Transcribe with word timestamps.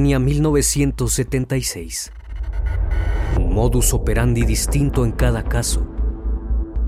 Alemania 0.00 0.18
1976. 0.18 2.10
Un 3.36 3.52
modus 3.52 3.92
operandi 3.92 4.46
distinto 4.46 5.04
en 5.04 5.12
cada 5.12 5.44
caso. 5.44 5.86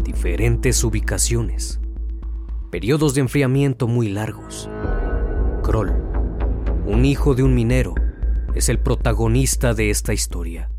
Diferentes 0.02 0.82
ubicaciones. 0.82 1.78
Periodos 2.70 3.12
de 3.12 3.20
enfriamiento 3.20 3.86
muy 3.86 4.08
largos. 4.08 4.70
Kroll, 5.62 5.92
un 6.86 7.05
hijo 7.05 7.34
de 7.34 7.42
un 7.42 7.55
minero, 7.55 7.95
es 8.55 8.70
el 8.70 8.78
protagonista 8.78 9.74
de 9.74 9.90
esta 9.90 10.14
historia. 10.14 10.70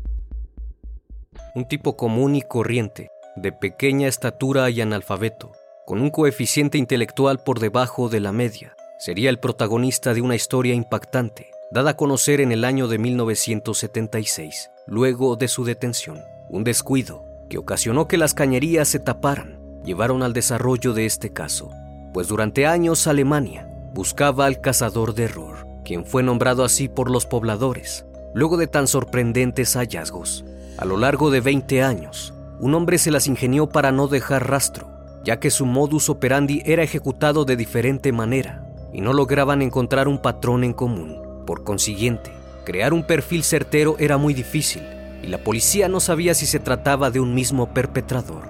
Un 1.54 1.68
tipo 1.68 1.96
común 1.96 2.34
y 2.34 2.42
corriente, 2.42 3.10
de 3.36 3.52
pequeña 3.52 4.08
estatura 4.08 4.68
y 4.70 4.80
analfabeto, 4.80 5.52
con 5.86 6.00
un 6.00 6.10
coeficiente 6.10 6.78
intelectual 6.78 7.44
por 7.44 7.60
debajo 7.60 8.08
de 8.08 8.18
la 8.18 8.32
media, 8.32 8.74
sería 8.98 9.30
el 9.30 9.38
protagonista 9.38 10.14
de 10.14 10.20
una 10.20 10.34
historia 10.34 10.74
impactante 10.74 11.53
dada 11.74 11.90
a 11.90 11.96
conocer 11.96 12.40
en 12.40 12.52
el 12.52 12.64
año 12.64 12.86
de 12.86 12.98
1976, 12.98 14.70
luego 14.86 15.34
de 15.34 15.48
su 15.48 15.64
detención. 15.64 16.20
Un 16.48 16.62
descuido 16.62 17.24
que 17.50 17.58
ocasionó 17.58 18.06
que 18.06 18.16
las 18.16 18.32
cañerías 18.32 18.86
se 18.86 19.00
taparan 19.00 19.58
llevaron 19.84 20.22
al 20.22 20.32
desarrollo 20.32 20.94
de 20.94 21.04
este 21.04 21.32
caso, 21.32 21.72
pues 22.12 22.28
durante 22.28 22.68
años 22.68 23.08
Alemania 23.08 23.68
buscaba 23.92 24.46
al 24.46 24.60
cazador 24.60 25.14
de 25.14 25.24
error, 25.24 25.66
quien 25.84 26.06
fue 26.06 26.22
nombrado 26.22 26.62
así 26.62 26.86
por 26.88 27.10
los 27.10 27.26
pobladores, 27.26 28.06
luego 28.34 28.56
de 28.56 28.68
tan 28.68 28.86
sorprendentes 28.86 29.74
hallazgos. 29.74 30.44
A 30.78 30.84
lo 30.84 30.96
largo 30.96 31.30
de 31.30 31.40
20 31.40 31.82
años, 31.82 32.34
un 32.60 32.72
hombre 32.76 32.98
se 32.98 33.10
las 33.10 33.26
ingenió 33.26 33.68
para 33.68 33.90
no 33.90 34.06
dejar 34.06 34.48
rastro, 34.48 34.86
ya 35.24 35.40
que 35.40 35.50
su 35.50 35.66
modus 35.66 36.08
operandi 36.08 36.62
era 36.66 36.84
ejecutado 36.84 37.44
de 37.44 37.56
diferente 37.56 38.12
manera 38.12 38.64
y 38.92 39.00
no 39.00 39.12
lograban 39.12 39.60
encontrar 39.60 40.06
un 40.06 40.22
patrón 40.22 40.62
en 40.62 40.72
común. 40.72 41.23
Por 41.46 41.62
consiguiente, 41.62 42.32
crear 42.64 42.94
un 42.94 43.04
perfil 43.04 43.44
certero 43.44 43.96
era 43.98 44.16
muy 44.16 44.32
difícil 44.32 44.82
y 45.22 45.26
la 45.26 45.38
policía 45.38 45.88
no 45.88 46.00
sabía 46.00 46.34
si 46.34 46.46
se 46.46 46.58
trataba 46.58 47.10
de 47.10 47.20
un 47.20 47.34
mismo 47.34 47.72
perpetrador. 47.72 48.42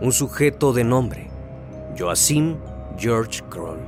Un 0.00 0.12
sujeto 0.12 0.72
de 0.72 0.84
nombre, 0.84 1.28
Joachim 1.98 2.56
George 2.96 3.42
Kroll, 3.50 3.80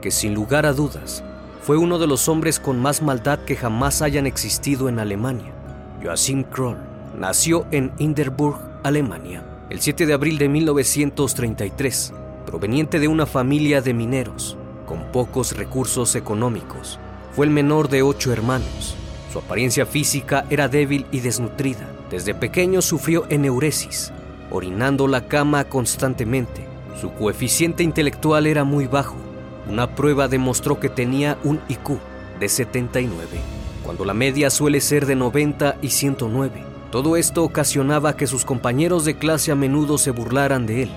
que 0.00 0.10
sin 0.10 0.34
lugar 0.34 0.66
a 0.66 0.72
dudas 0.72 1.22
fue 1.60 1.76
uno 1.76 2.00
de 2.00 2.08
los 2.08 2.28
hombres 2.28 2.58
con 2.58 2.80
más 2.80 3.02
maldad 3.02 3.38
que 3.44 3.54
jamás 3.54 4.02
hayan 4.02 4.26
existido 4.26 4.88
en 4.88 4.98
Alemania. 4.98 5.52
Joachim 6.02 6.42
Kroll 6.42 6.78
nació 7.16 7.66
en 7.70 7.92
Hindenburg, 7.98 8.58
Alemania, 8.82 9.44
el 9.70 9.80
7 9.80 10.06
de 10.06 10.12
abril 10.12 10.38
de 10.38 10.48
1933, 10.48 12.12
proveniente 12.46 12.98
de 12.98 13.06
una 13.06 13.26
familia 13.26 13.80
de 13.80 13.94
mineros 13.94 14.58
con 14.86 15.04
pocos 15.12 15.56
recursos 15.56 16.14
económicos. 16.14 16.98
Fue 17.32 17.46
el 17.46 17.52
menor 17.52 17.88
de 17.88 18.02
ocho 18.02 18.32
hermanos. 18.32 18.94
Su 19.32 19.38
apariencia 19.38 19.86
física 19.86 20.44
era 20.50 20.68
débil 20.68 21.06
y 21.10 21.20
desnutrida. 21.20 21.88
Desde 22.10 22.34
pequeño 22.34 22.82
sufrió 22.82 23.24
eneuresis, 23.30 24.12
orinando 24.50 25.08
la 25.08 25.26
cama 25.28 25.64
constantemente. 25.64 26.66
Su 27.00 27.12
coeficiente 27.14 27.82
intelectual 27.82 28.46
era 28.46 28.64
muy 28.64 28.86
bajo. 28.86 29.16
Una 29.70 29.94
prueba 29.94 30.28
demostró 30.28 30.78
que 30.78 30.90
tenía 30.90 31.38
un 31.44 31.60
IQ 31.68 31.98
de 32.38 32.48
79, 32.48 33.40
cuando 33.82 34.04
la 34.04 34.12
media 34.12 34.50
suele 34.50 34.80
ser 34.80 35.06
de 35.06 35.14
90 35.14 35.76
y 35.80 35.88
109. 35.88 36.64
Todo 36.90 37.16
esto 37.16 37.42
ocasionaba 37.42 38.16
que 38.16 38.26
sus 38.26 38.44
compañeros 38.44 39.06
de 39.06 39.16
clase 39.16 39.50
a 39.50 39.54
menudo 39.54 39.96
se 39.96 40.10
burlaran 40.10 40.66
de 40.66 40.82
él 40.82 40.90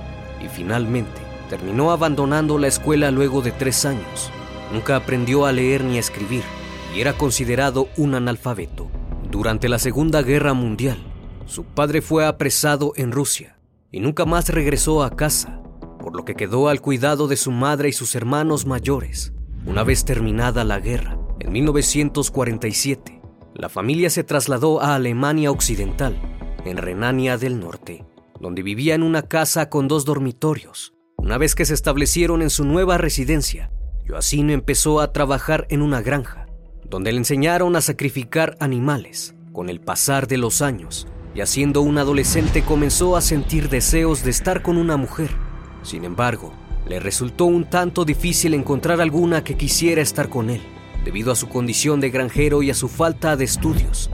y 0.43 0.49
finalmente 0.49 1.24
terminó 1.57 1.91
abandonando 1.91 2.57
la 2.57 2.67
escuela 2.67 3.11
luego 3.11 3.41
de 3.41 3.53
tres 3.53 3.85
años. 3.85 4.29
Nunca 4.73 4.97
aprendió 4.97 5.45
a 5.45 5.53
leer 5.53 5.85
ni 5.85 5.95
a 5.95 6.01
escribir 6.01 6.43
y 6.93 6.99
era 6.99 7.13
considerado 7.13 7.87
un 7.95 8.13
analfabeto. 8.13 8.89
Durante 9.31 9.69
la 9.69 9.79
Segunda 9.79 10.21
Guerra 10.21 10.53
Mundial, 10.53 10.97
su 11.45 11.63
padre 11.63 12.01
fue 12.01 12.25
apresado 12.25 12.91
en 12.97 13.13
Rusia 13.13 13.57
y 13.89 14.01
nunca 14.01 14.25
más 14.25 14.49
regresó 14.49 15.01
a 15.01 15.15
casa, 15.15 15.61
por 16.01 16.13
lo 16.13 16.25
que 16.25 16.35
quedó 16.35 16.67
al 16.67 16.81
cuidado 16.81 17.29
de 17.29 17.37
su 17.37 17.51
madre 17.51 17.87
y 17.87 17.93
sus 17.93 18.15
hermanos 18.15 18.65
mayores. 18.65 19.31
Una 19.65 19.85
vez 19.85 20.03
terminada 20.03 20.65
la 20.65 20.81
guerra, 20.81 21.17
en 21.39 21.53
1947, 21.53 23.21
la 23.53 23.69
familia 23.69 24.09
se 24.09 24.25
trasladó 24.25 24.81
a 24.81 24.95
Alemania 24.95 25.51
Occidental, 25.51 26.19
en 26.65 26.75
Renania 26.75 27.37
del 27.37 27.61
Norte, 27.61 28.03
donde 28.41 28.61
vivía 28.61 28.93
en 28.93 29.03
una 29.03 29.21
casa 29.21 29.69
con 29.69 29.87
dos 29.87 30.03
dormitorios 30.03 30.94
una 31.25 31.39
vez 31.39 31.55
que 31.55 31.65
se 31.65 31.73
establecieron 31.73 32.43
en 32.43 32.51
su 32.51 32.63
nueva 32.65 32.99
residencia, 32.99 33.71
Joacín 34.07 34.51
empezó 34.51 35.01
a 35.01 35.11
trabajar 35.11 35.65
en 35.71 35.81
una 35.81 36.03
granja, 36.03 36.45
donde 36.87 37.11
le 37.11 37.17
enseñaron 37.17 37.75
a 37.75 37.81
sacrificar 37.81 38.55
animales. 38.59 39.33
Con 39.51 39.69
el 39.71 39.79
pasar 39.79 40.27
de 40.27 40.37
los 40.37 40.61
años, 40.61 41.07
y 41.33 41.43
siendo 41.47 41.81
un 41.81 41.97
adolescente 41.97 42.61
comenzó 42.61 43.17
a 43.17 43.21
sentir 43.21 43.69
deseos 43.69 44.23
de 44.23 44.29
estar 44.29 44.61
con 44.61 44.77
una 44.77 44.97
mujer. 44.97 45.31
Sin 45.81 46.05
embargo, 46.05 46.53
le 46.87 46.99
resultó 46.99 47.45
un 47.45 47.67
tanto 47.67 48.05
difícil 48.05 48.53
encontrar 48.53 49.01
alguna 49.01 49.43
que 49.43 49.57
quisiera 49.57 50.03
estar 50.03 50.29
con 50.29 50.51
él, 50.51 50.61
debido 51.05 51.31
a 51.31 51.35
su 51.35 51.49
condición 51.49 52.01
de 52.01 52.11
granjero 52.11 52.61
y 52.61 52.69
a 52.69 52.75
su 52.75 52.87
falta 52.87 53.35
de 53.35 53.45
estudios, 53.45 54.11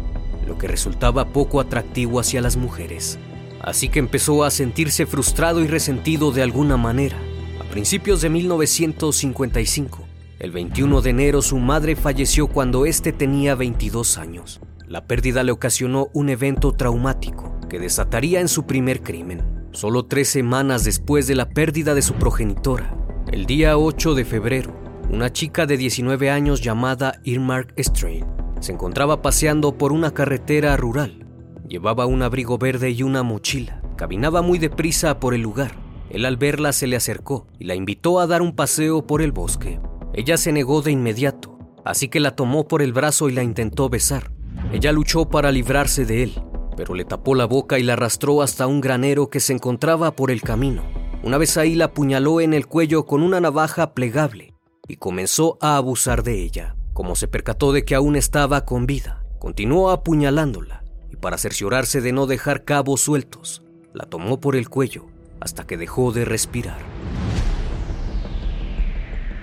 lo 0.48 0.58
que 0.58 0.70
resultaba 0.70 1.34
poco 1.34 1.60
atractivo 1.60 2.22
hacia 2.22 2.40
las 2.40 2.56
mujeres 2.56 3.20
así 3.64 3.90
que 3.90 4.00
empezó 4.00 4.44
a 4.44 4.52
sentirse 4.52 5.06
frustrado 5.06 5.62
y 5.62 5.68
resentido 5.68 6.32
de 6.32 6.44
alguna 6.44 6.78
manera. 6.78 7.18
A 7.60 7.64
principios 7.66 8.22
de 8.22 8.30
1955, 8.30 10.00
el 10.40 10.52
21 10.52 11.02
de 11.02 11.10
enero 11.10 11.42
su 11.42 11.58
madre 11.58 11.96
falleció 11.96 12.48
cuando 12.48 12.86
éste 12.86 13.14
tenía 13.14 13.56
22 13.56 14.18
años. 14.18 14.60
La 14.88 15.06
pérdida 15.06 15.44
le 15.44 15.52
ocasionó 15.52 16.10
un 16.14 16.30
evento 16.30 16.74
traumático 16.74 17.60
que 17.70 17.80
desataría 17.80 18.42
en 18.42 18.48
su 18.48 18.66
primer 18.66 19.02
crimen, 19.02 19.42
solo 19.72 20.06
tres 20.06 20.28
semanas 20.28 20.84
después 20.84 21.28
de 21.28 21.36
la 21.36 21.50
pérdida 21.50 21.96
de 21.96 22.02
su 22.02 22.16
progenitora. 22.16 22.98
El 23.32 23.46
día 23.46 23.78
8 23.78 24.16
de 24.16 24.26
febrero, 24.26 24.74
una 25.10 25.32
chica 25.32 25.66
de 25.66 25.78
19 25.78 26.30
años 26.30 26.62
llamada 26.62 27.22
Irmark 27.24 27.74
Strain 27.78 28.26
se 28.62 28.72
encontraba 28.72 29.22
paseando 29.22 29.78
por 29.78 29.92
una 29.92 30.12
carretera 30.14 30.78
rural. 30.78 31.26
Llevaba 31.72 32.06
un 32.06 32.22
abrigo 32.22 32.58
verde 32.58 32.92
y 32.92 33.02
una 33.02 33.24
mochila. 33.24 33.82
Caminaba 33.96 34.42
muy 34.42 34.60
deprisa 34.60 35.22
por 35.22 35.34
el 35.34 35.40
lugar. 35.40 35.72
Él 36.10 36.26
al 36.26 36.36
verla 36.36 36.74
se 36.74 36.86
le 36.86 36.98
acercó 36.98 37.48
y 37.60 37.64
la 37.64 37.76
invitó 37.76 38.20
a 38.20 38.28
dar 38.28 38.42
un 38.42 38.58
paseo 38.58 39.08
por 39.08 39.22
el 39.22 39.32
bosque. 39.32 39.80
Ella 40.14 40.36
se 40.36 40.52
negó 40.52 40.82
de 40.82 40.92
inmediato, 40.92 41.58
así 41.86 42.10
que 42.10 42.20
la 42.20 42.36
tomó 42.36 42.68
por 42.68 42.82
el 42.82 42.92
brazo 42.92 43.30
y 43.30 43.32
la 43.32 43.42
intentó 43.42 43.88
besar. 43.88 44.34
Ella 44.74 44.92
luchó 44.92 45.30
para 45.30 45.50
librarse 45.54 46.04
de 46.04 46.24
él, 46.24 46.44
pero 46.76 46.94
le 46.94 47.06
tapó 47.06 47.36
la 47.36 47.46
boca 47.46 47.80
y 47.80 47.84
la 47.84 47.94
arrastró 47.94 48.42
hasta 48.42 48.68
un 48.68 48.82
granero 48.82 49.30
que 49.30 49.40
se 49.40 49.54
encontraba 49.54 50.14
por 50.14 50.30
el 50.30 50.42
camino. 50.42 50.84
Una 51.24 51.38
vez 51.38 51.56
ahí 51.56 51.76
la 51.76 51.86
apuñaló 51.86 52.42
en 52.42 52.54
el 52.54 52.68
cuello 52.68 53.06
con 53.06 53.24
una 53.24 53.40
navaja 53.40 53.94
plegable 53.94 54.56
y 54.90 54.98
comenzó 54.98 55.58
a 55.62 55.78
abusar 55.78 56.24
de 56.24 56.44
ella. 56.44 56.76
Como 56.92 57.16
se 57.16 57.30
percató 57.30 57.72
de 57.72 57.86
que 57.86 57.96
aún 57.96 58.18
estaba 58.18 58.66
con 58.66 58.86
vida, 58.88 59.24
continuó 59.40 59.90
apuñalándola 59.90 60.81
para 61.22 61.38
cerciorarse 61.38 62.02
de 62.02 62.12
no 62.12 62.26
dejar 62.26 62.66
cabos 62.66 63.02
sueltos, 63.02 63.62
la 63.94 64.06
tomó 64.06 64.42
por 64.42 64.56
el 64.56 64.68
cuello 64.68 65.06
hasta 65.40 65.66
que 65.66 65.78
dejó 65.78 66.12
de 66.12 66.26
respirar. 66.26 66.80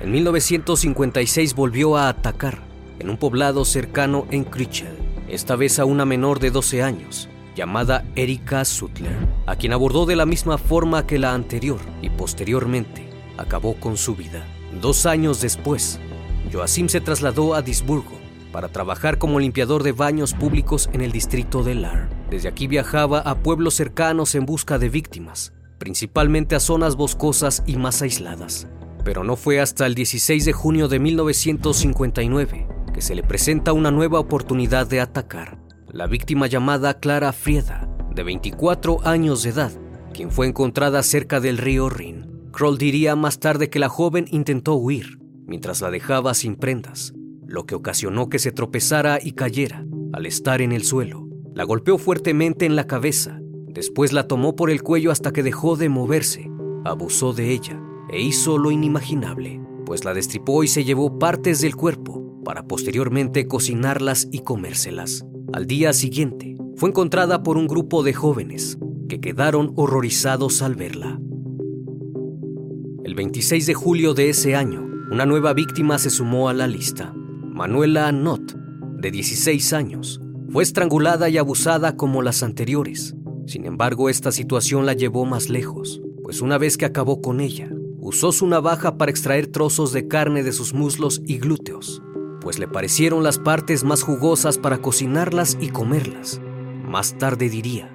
En 0.01 0.11
1956 0.11 1.55
volvió 1.55 1.97
a 1.97 2.09
atacar 2.09 2.63
en 2.99 3.11
un 3.11 3.17
poblado 3.17 3.65
cercano 3.65 4.27
en 4.31 4.45
Critchell, 4.45 4.97
esta 5.29 5.57
vez 5.57 5.79
a 5.79 5.85
una 5.85 6.05
menor 6.05 6.41
de 6.41 6.51
12 6.51 6.83
años, 6.83 7.29
llamada 7.55 8.05
Erika 8.17 8.65
Sutler, 8.65 9.17
a 9.47 9.57
quien 9.57 9.73
abordó 9.73 10.07
de 10.07 10.17
la 10.17 10.27
misma 10.27 10.59
forma 10.59 11.07
que 11.07 11.19
la 11.19 11.33
anterior 11.33 11.81
y 12.03 12.11
posteriormente 12.11 13.09
acabó 13.37 13.75
con 13.75 13.97
su 13.97 14.15
vida. 14.15 14.45
Dos 14.81 15.07
años 15.07 15.41
después, 15.41 15.99
Joachim 16.53 16.89
se 16.89 17.01
trasladó 17.01 17.55
a 17.55 17.63
Disburgo 17.63 18.18
para 18.53 18.69
trabajar 18.69 19.19
como 19.19 19.41
limpiador 19.41 19.83
de 19.83 19.93
baños 19.93 20.35
públicos 20.35 20.89
en 20.93 21.01
el 21.01 21.13
distrito 21.13 21.63
de 21.63 21.75
Lar. 21.75 22.09
Desde 22.31 22.49
aquí 22.49 22.67
viajaba 22.67 23.21
a 23.21 23.37
pueblos 23.37 23.75
cercanos 23.75 24.35
en 24.35 24.47
busca 24.47 24.79
de 24.79 24.89
víctimas, 24.89 25.53
principalmente 25.79 26.55
a 26.55 26.61
zonas 26.61 26.97
boscosas 26.97 27.63
y 27.67 27.77
más 27.77 28.03
aisladas. 28.03 28.69
Pero 29.05 29.25
no 29.25 29.37
fue 29.37 29.61
hasta 29.61 29.87
el 29.87 29.95
16 29.95 30.45
de 30.45 30.53
junio 30.53 30.89
de 30.89 30.99
1959 30.99 32.69
que 32.93 33.03
se 33.03 33.15
le 33.15 33.23
presenta 33.23 33.73
una 33.73 33.91
nueva 33.91 34.19
oportunidad 34.19 34.87
de 34.87 35.01
atacar. 35.01 35.59
La 35.91 36.07
víctima 36.07 36.47
llamada 36.47 36.99
Clara 36.99 37.33
Frieda, 37.33 37.89
de 38.15 38.23
24 38.23 39.07
años 39.07 39.43
de 39.43 39.51
edad, 39.51 39.73
quien 40.13 40.31
fue 40.31 40.49
encontrada 40.49 41.03
cerca 41.03 41.39
del 41.39 41.59
río 41.59 41.89
Rin. 41.89 42.49
Kroll 42.53 42.77
diría 42.77 43.15
más 43.15 43.39
tarde 43.39 43.71
que 43.71 43.79
la 43.79 43.89
joven 43.89 44.27
intentó 44.31 44.75
huir 44.75 45.19
mientras 45.49 45.81
la 45.81 45.91
dejaba 45.91 46.35
sin 46.35 46.57
prendas, 46.57 47.15
lo 47.49 47.67
que 47.67 47.75
ocasionó 47.75 48.29
que 48.29 48.39
se 48.39 48.53
tropezara 48.53 49.19
y 49.21 49.33
cayera 49.33 49.85
al 50.13 50.27
estar 50.27 50.63
en 50.63 50.71
el 50.71 50.85
suelo. 50.85 51.27
La 51.55 51.65
golpeó 51.65 51.99
fuertemente 51.99 52.67
en 52.67 52.77
la 52.77 52.87
cabeza, 52.87 53.41
después 53.69 54.13
la 54.13 54.29
tomó 54.29 54.55
por 54.55 54.71
el 54.71 54.83
cuello 54.83 55.11
hasta 55.11 55.33
que 55.33 55.43
dejó 55.43 55.77
de 55.77 55.89
moverse, 55.89 56.51
abusó 56.85 57.33
de 57.33 57.51
ella 57.51 57.81
e 58.11 58.21
hizo 58.21 58.59
lo 58.59 58.71
inimaginable, 58.71 59.61
pues 59.87 60.05
la 60.05 60.15
destripó 60.15 60.63
y 60.63 60.69
se 60.69 60.85
llevó 60.85 61.19
partes 61.19 61.61
del 61.61 61.75
cuerpo 61.75 62.43
para 62.45 62.67
posteriormente 62.67 63.49
cocinarlas 63.49 64.29
y 64.31 64.41
comérselas. 64.41 65.27
Al 65.53 65.67
día 65.67 65.93
siguiente, 65.93 66.57
fue 66.77 66.91
encontrada 66.91 67.43
por 67.43 67.57
un 67.57 67.67
grupo 67.67 68.03
de 68.03 68.13
jóvenes 68.13 68.79
que 69.09 69.21
quedaron 69.21 69.73
horrorizados 69.75 70.63
al 70.63 70.75
verla. 70.77 71.19
El 73.05 73.15
26 73.15 73.67
de 73.67 73.75
julio 73.75 74.13
de 74.13 74.29
ese 74.29 74.55
año, 74.55 74.87
una 75.11 75.25
nueva 75.25 75.55
víctima 75.55 75.99
se 75.99 76.11
sumó 76.11 76.51
a 76.51 76.55
la 76.55 76.67
lista. 76.67 77.15
Manuela 77.59 78.13
Not, 78.13 78.53
de 78.53 79.11
16 79.11 79.73
años, 79.73 80.21
fue 80.53 80.63
estrangulada 80.63 81.29
y 81.29 81.39
abusada 81.39 81.97
como 81.97 82.23
las 82.23 82.45
anteriores. 82.45 83.17
Sin 83.47 83.67
embargo, 83.67 84.09
esta 84.09 84.31
situación 84.31 84.87
la 84.87 84.93
llevó 84.93 85.25
más 85.25 85.49
lejos, 85.49 86.01
pues 86.23 86.41
una 86.41 86.57
vez 86.57 86.77
que 86.77 86.85
acabó 86.85 87.21
con 87.21 87.41
ella, 87.41 87.69
usó 87.99 88.31
su 88.31 88.47
navaja 88.47 88.97
para 88.97 89.11
extraer 89.11 89.49
trozos 89.49 89.93
de 89.93 90.07
carne 90.07 90.45
de 90.45 90.53
sus 90.53 90.73
muslos 90.73 91.21
y 91.27 91.39
glúteos, 91.39 92.01
pues 92.41 92.61
le 92.61 92.69
parecieron 92.69 93.25
las 93.25 93.41
partes 93.41 93.83
más 93.83 94.05
jugosas 94.05 94.57
para 94.57 94.79
cocinarlas 94.79 95.59
y 95.61 95.71
comerlas. 95.71 96.41
Más 96.85 97.19
tarde 97.19 97.49
diría 97.49 97.93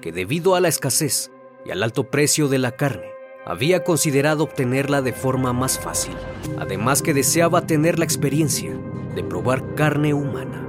que 0.00 0.12
debido 0.12 0.54
a 0.54 0.60
la 0.60 0.68
escasez 0.68 1.32
y 1.66 1.72
al 1.72 1.82
alto 1.82 2.10
precio 2.10 2.46
de 2.46 2.60
la 2.60 2.76
carne, 2.76 3.08
había 3.44 3.82
considerado 3.82 4.44
obtenerla 4.44 5.02
de 5.02 5.12
forma 5.12 5.52
más 5.52 5.80
fácil, 5.80 6.14
además 6.60 7.02
que 7.02 7.12
deseaba 7.12 7.66
tener 7.66 7.98
la 7.98 8.04
experiencia 8.04 8.70
probar 9.22 9.74
carne 9.74 10.14
humana. 10.14 10.66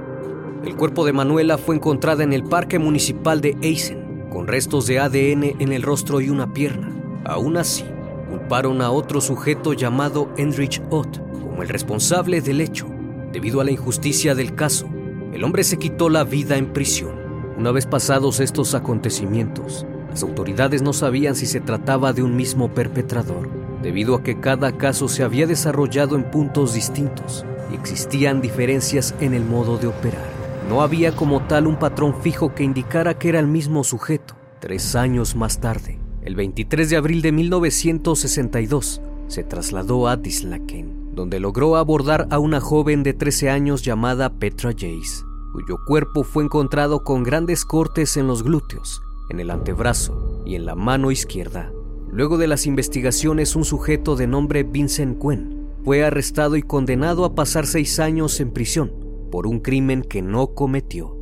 El 0.64 0.76
cuerpo 0.76 1.04
de 1.04 1.12
Manuela 1.12 1.58
fue 1.58 1.74
encontrada 1.74 2.22
en 2.22 2.32
el 2.32 2.44
Parque 2.44 2.78
Municipal 2.78 3.40
de 3.40 3.56
Eisen, 3.62 4.28
con 4.30 4.46
restos 4.46 4.86
de 4.86 5.00
ADN 5.00 5.56
en 5.58 5.72
el 5.72 5.82
rostro 5.82 6.20
y 6.20 6.30
una 6.30 6.52
pierna. 6.52 6.88
Aún 7.24 7.56
así, 7.56 7.84
culparon 8.30 8.80
a 8.80 8.92
otro 8.92 9.20
sujeto 9.20 9.72
llamado 9.72 10.32
Enrich 10.36 10.80
Ott 10.90 11.18
como 11.42 11.62
el 11.62 11.68
responsable 11.68 12.40
del 12.40 12.60
hecho. 12.60 12.86
Debido 13.32 13.60
a 13.60 13.64
la 13.64 13.72
injusticia 13.72 14.36
del 14.36 14.54
caso, 14.54 14.88
el 15.32 15.42
hombre 15.42 15.64
se 15.64 15.78
quitó 15.78 16.08
la 16.08 16.22
vida 16.22 16.56
en 16.56 16.72
prisión. 16.72 17.16
Una 17.58 17.72
vez 17.72 17.86
pasados 17.86 18.38
estos 18.38 18.74
acontecimientos, 18.74 19.84
las 20.10 20.22
autoridades 20.22 20.80
no 20.80 20.92
sabían 20.92 21.34
si 21.34 21.46
se 21.46 21.60
trataba 21.60 22.12
de 22.12 22.22
un 22.22 22.36
mismo 22.36 22.72
perpetrador, 22.72 23.48
debido 23.82 24.14
a 24.14 24.22
que 24.22 24.38
cada 24.38 24.78
caso 24.78 25.08
se 25.08 25.24
había 25.24 25.48
desarrollado 25.48 26.14
en 26.14 26.30
puntos 26.30 26.74
distintos 26.74 27.44
existían 27.74 28.40
diferencias 28.40 29.14
en 29.20 29.34
el 29.34 29.44
modo 29.44 29.78
de 29.78 29.86
operar. 29.86 30.26
No 30.68 30.82
había 30.82 31.14
como 31.14 31.42
tal 31.42 31.66
un 31.66 31.76
patrón 31.76 32.14
fijo 32.22 32.54
que 32.54 32.64
indicara 32.64 33.18
que 33.18 33.28
era 33.28 33.40
el 33.40 33.46
mismo 33.46 33.84
sujeto. 33.84 34.34
Tres 34.60 34.94
años 34.94 35.34
más 35.34 35.60
tarde, 35.60 35.98
el 36.22 36.36
23 36.36 36.88
de 36.90 36.96
abril 36.96 37.22
de 37.22 37.32
1962, 37.32 39.00
se 39.26 39.44
trasladó 39.44 40.08
a 40.08 40.16
Dislaken, 40.16 41.14
donde 41.14 41.40
logró 41.40 41.76
abordar 41.76 42.28
a 42.30 42.38
una 42.38 42.60
joven 42.60 43.02
de 43.02 43.14
13 43.14 43.50
años 43.50 43.82
llamada 43.82 44.30
Petra 44.30 44.70
Jace, 44.72 45.24
cuyo 45.52 45.78
cuerpo 45.86 46.22
fue 46.24 46.44
encontrado 46.44 47.02
con 47.02 47.22
grandes 47.22 47.64
cortes 47.64 48.16
en 48.16 48.26
los 48.26 48.42
glúteos 48.42 49.02
en 49.32 49.40
el 49.40 49.50
antebrazo 49.50 50.42
y 50.44 50.54
en 50.54 50.66
la 50.66 50.74
mano 50.74 51.10
izquierda. 51.10 51.72
Luego 52.10 52.36
de 52.36 52.46
las 52.46 52.66
investigaciones, 52.66 53.56
un 53.56 53.64
sujeto 53.64 54.14
de 54.14 54.26
nombre 54.26 54.62
Vincent 54.62 55.18
Quen 55.18 55.61
fue 55.84 56.04
arrestado 56.04 56.56
y 56.56 56.62
condenado 56.62 57.24
a 57.24 57.34
pasar 57.34 57.66
seis 57.66 57.98
años 57.98 58.40
en 58.40 58.50
prisión 58.50 58.92
por 59.30 59.46
un 59.46 59.60
crimen 59.60 60.02
que 60.02 60.22
no 60.22 60.54
cometió. 60.54 61.16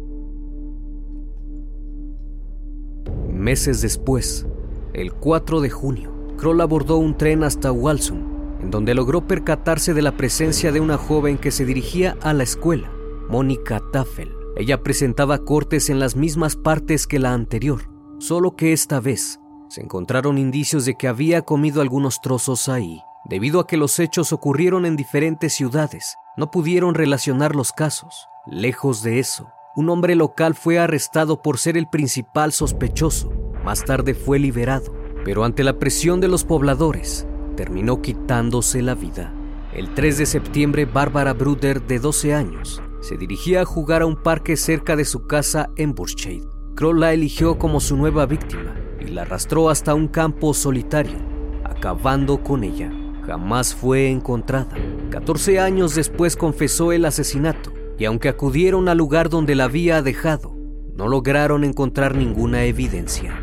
Meses 3.32 3.80
después, 3.80 4.46
el 4.92 5.12
4 5.12 5.60
de 5.60 5.70
junio, 5.70 6.12
Kroll 6.36 6.60
abordó 6.60 6.96
un 6.96 7.16
tren 7.16 7.42
hasta 7.42 7.72
Walsum, 7.72 8.60
en 8.60 8.70
donde 8.70 8.94
logró 8.94 9.26
percatarse 9.26 9.94
de 9.94 10.02
la 10.02 10.16
presencia 10.16 10.72
de 10.72 10.80
una 10.80 10.98
joven 10.98 11.38
que 11.38 11.50
se 11.50 11.64
dirigía 11.64 12.16
a 12.20 12.34
la 12.34 12.42
escuela, 12.42 12.90
Mónica 13.28 13.80
Tafel. 13.92 14.30
Ella 14.56 14.82
presentaba 14.82 15.38
cortes 15.38 15.88
en 15.88 16.00
las 16.00 16.16
mismas 16.16 16.56
partes 16.56 17.06
que 17.06 17.18
la 17.18 17.32
anterior, 17.32 17.82
solo 18.18 18.56
que 18.56 18.72
esta 18.72 19.00
vez 19.00 19.40
se 19.68 19.80
encontraron 19.80 20.36
indicios 20.36 20.84
de 20.84 20.96
que 20.96 21.06
había 21.06 21.42
comido 21.42 21.80
algunos 21.80 22.20
trozos 22.20 22.68
ahí. 22.68 23.00
Debido 23.24 23.60
a 23.60 23.66
que 23.66 23.76
los 23.76 23.98
hechos 23.98 24.32
ocurrieron 24.32 24.86
en 24.86 24.96
diferentes 24.96 25.52
ciudades, 25.52 26.16
no 26.36 26.50
pudieron 26.50 26.94
relacionar 26.94 27.54
los 27.54 27.72
casos. 27.72 28.28
Lejos 28.46 29.02
de 29.02 29.18
eso, 29.18 29.50
un 29.76 29.88
hombre 29.90 30.14
local 30.14 30.54
fue 30.54 30.78
arrestado 30.78 31.42
por 31.42 31.58
ser 31.58 31.76
el 31.76 31.86
principal 31.86 32.52
sospechoso. 32.52 33.30
Más 33.64 33.84
tarde 33.84 34.14
fue 34.14 34.38
liberado, 34.38 34.92
pero 35.24 35.44
ante 35.44 35.64
la 35.64 35.78
presión 35.78 36.20
de 36.20 36.28
los 36.28 36.44
pobladores, 36.44 37.26
terminó 37.56 38.00
quitándose 38.00 38.82
la 38.82 38.94
vida. 38.94 39.34
El 39.74 39.94
3 39.94 40.18
de 40.18 40.26
septiembre, 40.26 40.86
Bárbara 40.86 41.34
Bruder, 41.34 41.86
de 41.86 41.98
12 41.98 42.34
años, 42.34 42.82
se 43.02 43.16
dirigía 43.16 43.62
a 43.62 43.66
jugar 43.66 44.02
a 44.02 44.06
un 44.06 44.20
parque 44.20 44.56
cerca 44.56 44.96
de 44.96 45.04
su 45.04 45.26
casa 45.26 45.70
en 45.76 45.94
Burscheid. 45.94 46.42
Kroll 46.74 47.00
la 47.00 47.12
eligió 47.12 47.58
como 47.58 47.80
su 47.80 47.96
nueva 47.96 48.26
víctima 48.26 48.74
y 48.98 49.08
la 49.08 49.22
arrastró 49.22 49.68
hasta 49.68 49.94
un 49.94 50.08
campo 50.08 50.54
solitario, 50.54 51.18
acabando 51.64 52.42
con 52.42 52.64
ella. 52.64 52.90
Jamás 53.26 53.74
fue 53.74 54.10
encontrada. 54.10 54.74
14 55.10 55.60
años 55.60 55.94
después 55.94 56.36
confesó 56.36 56.92
el 56.92 57.04
asesinato 57.04 57.72
y 57.98 58.04
aunque 58.04 58.28
acudieron 58.28 58.88
al 58.88 58.98
lugar 58.98 59.28
donde 59.28 59.54
la 59.54 59.64
había 59.64 60.02
dejado, 60.02 60.56
no 60.96 61.08
lograron 61.08 61.64
encontrar 61.64 62.14
ninguna 62.16 62.64
evidencia. 62.64 63.42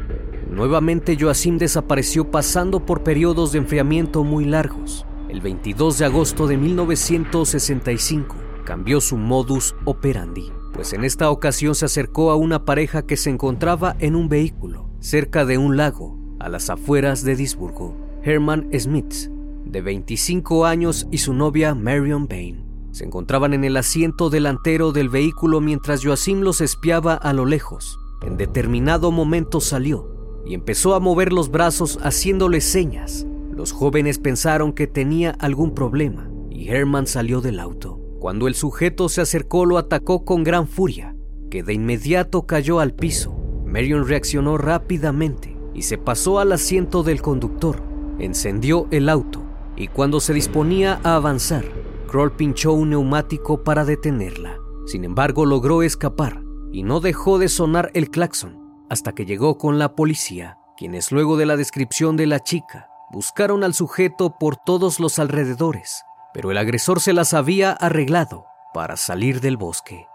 Nuevamente 0.49 1.17
Joacim 1.19 1.57
desapareció 1.57 2.31
pasando 2.31 2.85
por 2.85 3.03
periodos 3.03 3.51
de 3.51 3.59
enfriamiento 3.59 4.23
muy 4.23 4.45
largos. 4.45 5.05
El 5.29 5.41
22 5.41 5.99
de 5.99 6.05
agosto 6.05 6.47
de 6.47 6.57
1965 6.57 8.35
cambió 8.65 9.01
su 9.01 9.17
modus 9.17 9.75
operandi. 9.85 10.51
pues 10.73 10.93
en 10.93 11.03
esta 11.03 11.31
ocasión 11.31 11.73
se 11.73 11.85
acercó 11.85 12.29
a 12.29 12.35
una 12.35 12.63
pareja 12.63 13.01
que 13.01 13.17
se 13.17 13.31
encontraba 13.31 13.95
en 13.99 14.15
un 14.15 14.29
vehículo 14.29 14.89
cerca 14.99 15.45
de 15.45 15.57
un 15.57 15.77
lago 15.77 16.17
a 16.39 16.49
las 16.49 16.69
afueras 16.69 17.23
de 17.23 17.33
Edimburgo. 17.33 17.95
Herman 18.23 18.67
Smith, 18.77 19.31
de 19.71 19.81
25 19.81 20.65
años, 20.65 21.07
y 21.11 21.19
su 21.19 21.33
novia 21.33 21.75
Marion 21.75 22.27
Bain 22.27 22.67
se 22.97 23.05
encontraban 23.05 23.53
en 23.53 23.63
el 23.63 23.77
asiento 23.77 24.31
delantero 24.31 24.91
del 24.91 25.09
vehículo 25.09 25.61
mientras 25.61 26.03
Joacim 26.03 26.39
los 26.39 26.61
espiaba 26.61 27.13
a 27.13 27.31
lo 27.31 27.45
lejos. 27.45 27.99
En 28.23 28.37
determinado 28.37 29.11
momento 29.11 29.61
salió 29.61 30.41
y 30.47 30.55
empezó 30.55 30.95
a 30.95 30.99
mover 30.99 31.31
los 31.31 31.51
brazos 31.51 31.99
haciéndole 32.01 32.59
señas. 32.59 33.27
Los 33.51 33.71
jóvenes 33.71 34.17
pensaron 34.17 34.73
que 34.73 34.87
tenía 34.87 35.29
algún 35.29 35.75
problema 35.75 36.27
y 36.49 36.69
Herman 36.69 37.05
salió 37.05 37.39
del 37.39 37.59
auto. 37.59 37.99
Cuando 38.19 38.47
el 38.47 38.55
sujeto 38.55 39.09
se 39.09 39.21
acercó 39.21 39.67
lo 39.67 39.77
atacó 39.77 40.25
con 40.25 40.43
gran 40.43 40.67
furia, 40.67 41.15
que 41.51 41.61
de 41.61 41.73
inmediato 41.73 42.47
cayó 42.47 42.79
al 42.79 42.95
piso. 42.95 43.37
Marion 43.63 44.07
reaccionó 44.07 44.57
rápidamente 44.57 45.55
y 45.75 45.83
se 45.83 45.99
pasó 45.99 46.39
al 46.39 46.51
asiento 46.51 47.03
del 47.03 47.21
conductor, 47.21 47.83
encendió 48.17 48.87
el 48.89 49.07
auto 49.07 49.46
y 49.77 49.87
cuando 49.87 50.19
se 50.19 50.33
disponía 50.33 50.99
a 51.03 51.15
avanzar, 51.15 51.65
Kroll 52.07 52.31
pinchó 52.31 52.73
un 52.73 52.89
neumático 52.89 53.63
para 53.63 53.85
detenerla. 53.85 54.57
Sin 54.85 55.03
embargo, 55.03 55.45
logró 55.45 55.83
escapar 55.83 56.41
y 56.71 56.83
no 56.83 56.99
dejó 56.99 57.37
de 57.37 57.47
sonar 57.47 57.91
el 57.93 58.09
claxon 58.09 58.67
hasta 58.89 59.13
que 59.13 59.25
llegó 59.25 59.57
con 59.57 59.79
la 59.79 59.95
policía, 59.95 60.57
quienes 60.77 61.11
luego 61.11 61.37
de 61.37 61.45
la 61.45 61.57
descripción 61.57 62.15
de 62.15 62.25
la 62.25 62.39
chica 62.39 62.89
buscaron 63.11 63.63
al 63.63 63.73
sujeto 63.73 64.37
por 64.37 64.57
todos 64.57 64.99
los 64.99 65.19
alrededores, 65.19 66.05
pero 66.33 66.51
el 66.51 66.57
agresor 66.57 66.99
se 66.99 67.13
las 67.13 67.33
había 67.33 67.71
arreglado 67.71 68.45
para 68.73 68.97
salir 68.97 69.41
del 69.41 69.57
bosque. 69.57 70.07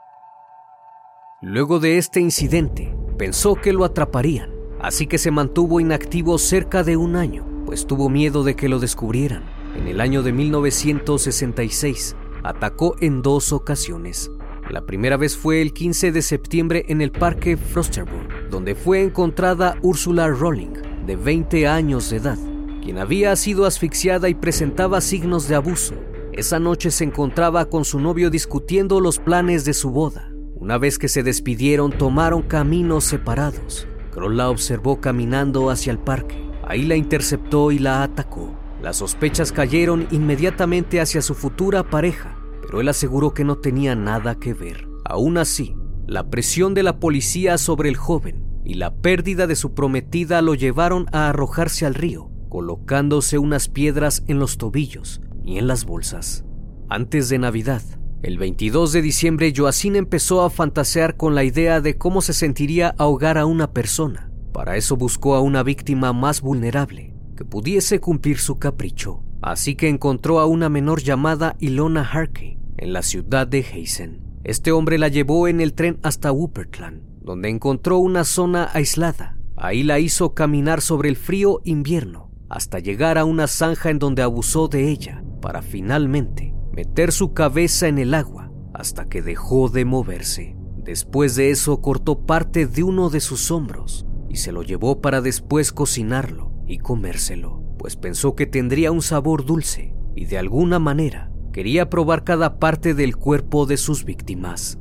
Luego 1.40 1.81
de 1.81 1.99
este 1.99 2.21
incidente, 2.21 2.97
pensó 3.19 3.57
que 3.57 3.73
lo 3.73 3.85
atraparían, 3.85 4.50
así 4.81 5.07
que 5.07 5.19
se 5.19 5.31
mantuvo 5.31 5.81
inactivo 5.81 6.38
cerca 6.38 6.83
de 6.85 6.97
un 6.97 7.16
año, 7.16 7.45
pues 7.66 7.87
tuvo 7.87 8.09
miedo 8.09 8.45
de 8.45 8.54
que 8.54 8.69
lo 8.69 8.78
descubrieran. 8.78 9.42
En 9.75 9.88
el 9.88 10.00
año 10.00 10.23
de 10.23 10.33
1966, 10.33 12.17
atacó 12.43 12.97
en 13.00 13.23
dos 13.23 13.52
ocasiones. 13.52 14.31
La 14.71 14.87
primera 14.87 15.17
vez 15.17 15.37
fue 15.37 15.61
el 15.61 15.73
15 15.73 16.12
de 16.12 16.23
septiembre 16.23 16.85
en 16.88 17.00
el 17.00 17.11
parque 17.11 17.57
Frosterburg, 17.57 18.50
donde 18.50 18.75
fue 18.75 19.02
encontrada 19.02 19.76
Ursula 19.83 20.29
Rolling, 20.29 20.75
de 21.07 21.17
20 21.17 21.67
años 21.67 22.11
de 22.11 22.19
edad, 22.19 22.38
quien 22.83 22.99
había 22.99 23.35
sido 23.37 23.67
asfixiada 23.67 24.29
y 24.29 24.35
presentaba 24.35 25.00
signos 25.00 25.49
de 25.49 25.57
abuso. 25.57 25.95
Esa 26.33 26.59
noche 26.59 26.91
se 26.91 27.05
encontraba 27.05 27.67
con 27.67 27.85
su 27.85 27.99
novio 27.99 28.31
discutiendo 28.31 29.00
los 29.00 29.19
planes 29.19 29.64
de 29.64 29.75
su 29.75 29.91
boda. 29.91 30.33
Una 30.55 30.79
vez 30.79 30.99
que 30.99 31.09
se 31.09 31.23
despidieron, 31.23 31.93
tomaron 31.93 32.43
caminos 32.43 33.05
separados. 33.05 33.87
Kroll 34.12 34.37
la 34.37 34.49
observó 34.49 35.00
caminando 35.00 35.71
hacia 35.71 35.91
el 35.91 35.99
parque. 35.99 36.50
Ahí 36.62 36.85
la 36.85 36.97
interceptó 36.97 37.73
y 37.73 37.79
la 37.79 38.02
atacó. 38.02 38.62
Las 38.83 38.97
sospechas 38.97 39.53
cayeron 39.53 40.09
inmediatamente 40.11 41.01
hacia 41.01 41.23
su 41.23 41.35
futura 41.35 41.89
pareja, 41.89 42.37
pero 42.62 42.81
él 42.81 42.89
aseguró 42.89 43.33
que 43.33 43.45
no 43.45 43.57
tenía 43.59 43.95
nada 43.95 44.35
que 44.35 44.55
ver. 44.55 44.89
Aún 45.05 45.39
así, 45.39 45.77
la 46.09 46.31
presión 46.31 46.75
de 46.75 46.83
la 46.83 46.99
policía 46.99 47.59
sobre 47.59 47.89
el 47.89 47.97
joven 47.97 48.45
y 48.65 48.75
la 48.75 48.93
pérdida 48.97 49.47
de 49.47 49.55
su 49.55 49.73
prometida 49.73 50.43
lo 50.43 50.57
llevaron 50.57 51.07
a 51.12 51.29
arrojarse 51.29 51.87
al 51.87 51.95
río, 51.95 52.31
colocándose 52.49 53.39
unas 53.39 53.69
piedras 53.69 54.25
en 54.27 54.41
los 54.41 54.59
tobillos 54.59 55.21
y 55.45 55.59
en 55.59 55.69
las 55.69 55.85
bolsas. 55.85 56.45
Antes 56.89 57.29
de 57.29 57.39
Navidad, 57.39 57.83
el 58.23 58.37
22 58.37 58.93
de 58.93 59.03
diciembre, 59.03 59.53
Joacín 59.57 59.95
empezó 59.95 60.43
a 60.43 60.51
fantasear 60.51 61.17
con 61.17 61.37
la 61.37 61.45
idea 61.45 61.81
de 61.81 61.99
cómo 61.99 62.21
se 62.21 62.33
sentiría 62.33 62.95
ahogar 62.99 63.39
a 63.39 63.47
una 63.47 63.71
persona. 63.73 64.31
Para 64.53 64.77
eso 64.77 64.97
buscó 64.97 65.37
a 65.37 65.41
una 65.41 65.62
víctima 65.62 66.12
más 66.12 66.41
vulnerable, 66.41 67.12
pudiese 67.44 68.00
cumplir 68.00 68.38
su 68.38 68.58
capricho, 68.58 69.22
así 69.40 69.75
que 69.75 69.88
encontró 69.88 70.40
a 70.40 70.46
una 70.46 70.68
menor 70.68 71.02
llamada 71.02 71.56
Ilona 71.58 72.02
Harkey 72.02 72.58
en 72.76 72.92
la 72.92 73.02
ciudad 73.02 73.46
de 73.46 73.61
Heisen. 73.61 74.22
Este 74.44 74.72
hombre 74.72 74.99
la 74.99 75.08
llevó 75.08 75.46
en 75.49 75.61
el 75.61 75.72
tren 75.72 75.99
hasta 76.02 76.32
Wuppertland, 76.32 77.02
donde 77.20 77.49
encontró 77.49 77.99
una 77.99 78.25
zona 78.25 78.70
aislada. 78.72 79.38
Ahí 79.56 79.82
la 79.82 79.99
hizo 79.99 80.34
caminar 80.34 80.80
sobre 80.80 81.08
el 81.08 81.16
frío 81.16 81.61
invierno 81.64 82.30
hasta 82.49 82.80
llegar 82.80 83.18
a 83.18 83.25
una 83.25 83.46
zanja 83.46 83.90
en 83.90 83.99
donde 83.99 84.22
abusó 84.22 84.68
de 84.68 84.90
ella 84.90 85.25
para 85.40 85.62
finalmente 85.62 86.54
meter 86.72 87.12
su 87.12 87.32
cabeza 87.32 87.88
en 87.88 87.99
el 87.99 88.14
agua 88.14 88.52
hasta 88.75 89.08
que 89.08 89.22
dejó 89.22 89.68
de 89.68 89.84
moverse. 89.84 90.56
Después 90.76 91.37
de 91.37 91.50
eso 91.50 91.80
cortó 91.80 92.26
parte 92.26 92.66
de 92.66 92.82
uno 92.82 93.11
de 93.11 93.20
sus 93.20 93.50
hombros 93.50 94.06
y 94.28 94.37
se 94.37 94.52
lo 94.52 94.62
llevó 94.62 95.00
para 95.00 95.20
después 95.20 95.72
cocinarlo 95.72 96.51
y 96.66 96.78
comérselo, 96.78 97.62
pues 97.78 97.97
pensó 97.97 98.35
que 98.35 98.47
tendría 98.47 98.92
un 98.92 99.02
sabor 99.02 99.45
dulce 99.45 99.95
y 100.14 100.26
de 100.26 100.38
alguna 100.38 100.78
manera 100.78 101.33
quería 101.52 101.90
probar 101.90 102.25
cada 102.25 102.59
parte 102.59 102.95
del 102.95 103.16
cuerpo 103.16 103.66
de 103.66 103.76
sus 103.76 104.04
víctimas. 104.04 104.78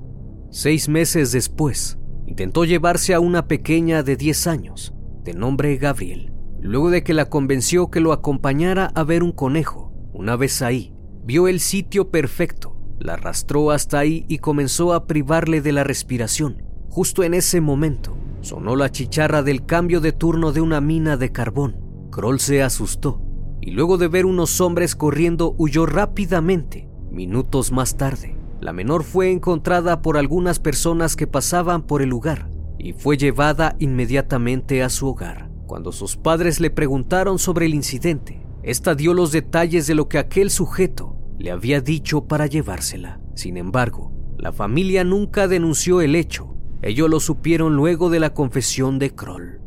Seis 0.49 0.89
meses 0.89 1.31
después, 1.31 1.97
intentó 2.25 2.65
llevarse 2.65 3.13
a 3.13 3.19
una 3.19 3.47
pequeña 3.47 4.03
de 4.03 4.15
10 4.15 4.47
años, 4.47 4.93
de 5.23 5.33
nombre 5.33 5.75
Gabriel, 5.77 6.33
luego 6.59 6.89
de 6.89 7.03
que 7.03 7.13
la 7.13 7.29
convenció 7.29 7.89
que 7.89 7.99
lo 7.99 8.13
acompañara 8.13 8.91
a 8.95 9.03
ver 9.03 9.23
un 9.23 9.31
conejo. 9.31 9.91
Una 10.13 10.35
vez 10.35 10.61
ahí, 10.61 10.93
vio 11.23 11.47
el 11.47 11.59
sitio 11.59 12.09
perfecto, 12.11 12.77
la 12.99 13.13
arrastró 13.13 13.71
hasta 13.71 13.99
ahí 13.99 14.25
y 14.27 14.37
comenzó 14.37 14.93
a 14.93 15.07
privarle 15.07 15.61
de 15.61 15.71
la 15.71 15.83
respiración. 15.83 16.63
Justo 16.89 17.23
en 17.23 17.33
ese 17.33 17.61
momento, 17.61 18.17
Sonó 18.41 18.75
la 18.75 18.91
chicharra 18.91 19.43
del 19.43 19.65
cambio 19.65 20.01
de 20.01 20.13
turno 20.13 20.51
de 20.51 20.61
una 20.61 20.81
mina 20.81 21.15
de 21.15 21.31
carbón. 21.31 21.77
Kroll 22.11 22.39
se 22.39 22.63
asustó 22.63 23.21
y 23.61 23.71
luego 23.71 23.99
de 23.99 24.07
ver 24.07 24.25
unos 24.25 24.59
hombres 24.59 24.95
corriendo 24.95 25.53
huyó 25.57 25.85
rápidamente. 25.85 26.89
Minutos 27.11 27.71
más 27.71 27.97
tarde, 27.97 28.35
la 28.59 28.73
menor 28.73 29.03
fue 29.03 29.31
encontrada 29.31 30.01
por 30.01 30.17
algunas 30.17 30.59
personas 30.59 31.15
que 31.15 31.27
pasaban 31.27 31.83
por 31.83 32.01
el 32.01 32.09
lugar 32.09 32.49
y 32.79 32.93
fue 32.93 33.15
llevada 33.15 33.75
inmediatamente 33.77 34.81
a 34.81 34.89
su 34.89 35.07
hogar. 35.07 35.51
Cuando 35.67 35.91
sus 35.91 36.17
padres 36.17 36.59
le 36.59 36.71
preguntaron 36.71 37.37
sobre 37.37 37.67
el 37.67 37.75
incidente, 37.75 38.43
esta 38.63 38.95
dio 38.95 39.13
los 39.13 39.31
detalles 39.31 39.85
de 39.85 39.93
lo 39.93 40.09
que 40.09 40.17
aquel 40.17 40.49
sujeto 40.49 41.15
le 41.37 41.51
había 41.51 41.79
dicho 41.79 42.25
para 42.25 42.47
llevársela. 42.47 43.21
Sin 43.35 43.57
embargo, 43.57 44.11
la 44.37 44.51
familia 44.51 45.03
nunca 45.03 45.47
denunció 45.47 46.01
el 46.01 46.15
hecho 46.15 46.55
Ellos 46.83 47.09
lo 47.09 47.19
supieron 47.19 47.75
luego 47.75 48.09
de 48.09 48.19
la 48.19 48.33
confesión 48.33 48.97
de 48.97 49.13
Kroll. 49.13 49.59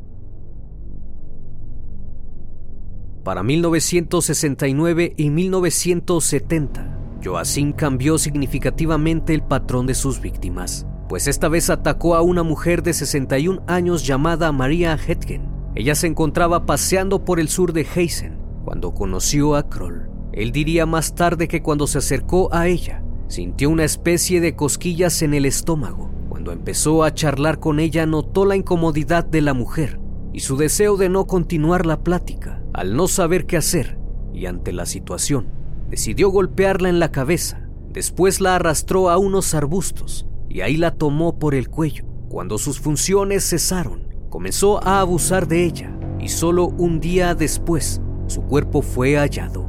Para 3.22 3.42
1969 3.42 5.14
y 5.16 5.30
1970, 5.30 6.98
Joacim 7.24 7.72
cambió 7.72 8.18
significativamente 8.18 9.32
el 9.32 9.42
patrón 9.42 9.86
de 9.86 9.94
sus 9.94 10.20
víctimas, 10.20 10.86
pues 11.08 11.28
esta 11.28 11.48
vez 11.48 11.70
atacó 11.70 12.16
a 12.16 12.22
una 12.22 12.42
mujer 12.42 12.82
de 12.82 12.92
61 12.92 13.62
años 13.66 14.04
llamada 14.06 14.50
María 14.52 14.94
Hetgen. 14.94 15.48
Ella 15.76 15.94
se 15.94 16.08
encontraba 16.08 16.66
paseando 16.66 17.24
por 17.24 17.38
el 17.40 17.48
sur 17.48 17.72
de 17.72 17.86
Heisen 17.94 18.38
cuando 18.64 18.92
conoció 18.92 19.54
a 19.54 19.68
Kroll. 19.68 20.10
Él 20.32 20.50
diría 20.50 20.84
más 20.84 21.14
tarde 21.14 21.46
que 21.46 21.62
cuando 21.62 21.86
se 21.86 21.98
acercó 21.98 22.52
a 22.52 22.66
ella, 22.66 23.04
sintió 23.28 23.70
una 23.70 23.84
especie 23.84 24.40
de 24.40 24.56
cosquillas 24.56 25.22
en 25.22 25.32
el 25.32 25.46
estómago 25.46 26.13
cuando 26.44 26.60
empezó 26.60 27.04
a 27.04 27.14
charlar 27.14 27.58
con 27.58 27.80
ella 27.80 28.04
notó 28.04 28.44
la 28.44 28.54
incomodidad 28.54 29.24
de 29.24 29.40
la 29.40 29.54
mujer 29.54 29.98
y 30.34 30.40
su 30.40 30.58
deseo 30.58 30.98
de 30.98 31.08
no 31.08 31.26
continuar 31.26 31.86
la 31.86 32.02
plática. 32.02 32.62
Al 32.74 32.96
no 32.96 33.08
saber 33.08 33.46
qué 33.46 33.56
hacer 33.56 33.96
y 34.34 34.44
ante 34.44 34.74
la 34.74 34.84
situación, 34.84 35.46
decidió 35.88 36.28
golpearla 36.28 36.90
en 36.90 37.00
la 37.00 37.10
cabeza. 37.10 37.66
Después 37.94 38.42
la 38.42 38.56
arrastró 38.56 39.08
a 39.08 39.16
unos 39.16 39.54
arbustos 39.54 40.26
y 40.50 40.60
ahí 40.60 40.76
la 40.76 40.90
tomó 40.90 41.38
por 41.38 41.54
el 41.54 41.70
cuello. 41.70 42.04
Cuando 42.28 42.58
sus 42.58 42.78
funciones 42.78 43.48
cesaron, 43.48 44.06
comenzó 44.28 44.86
a 44.86 45.00
abusar 45.00 45.48
de 45.48 45.64
ella 45.64 45.96
y 46.20 46.28
solo 46.28 46.66
un 46.66 47.00
día 47.00 47.34
después 47.34 48.02
su 48.26 48.42
cuerpo 48.42 48.82
fue 48.82 49.16
hallado. 49.16 49.66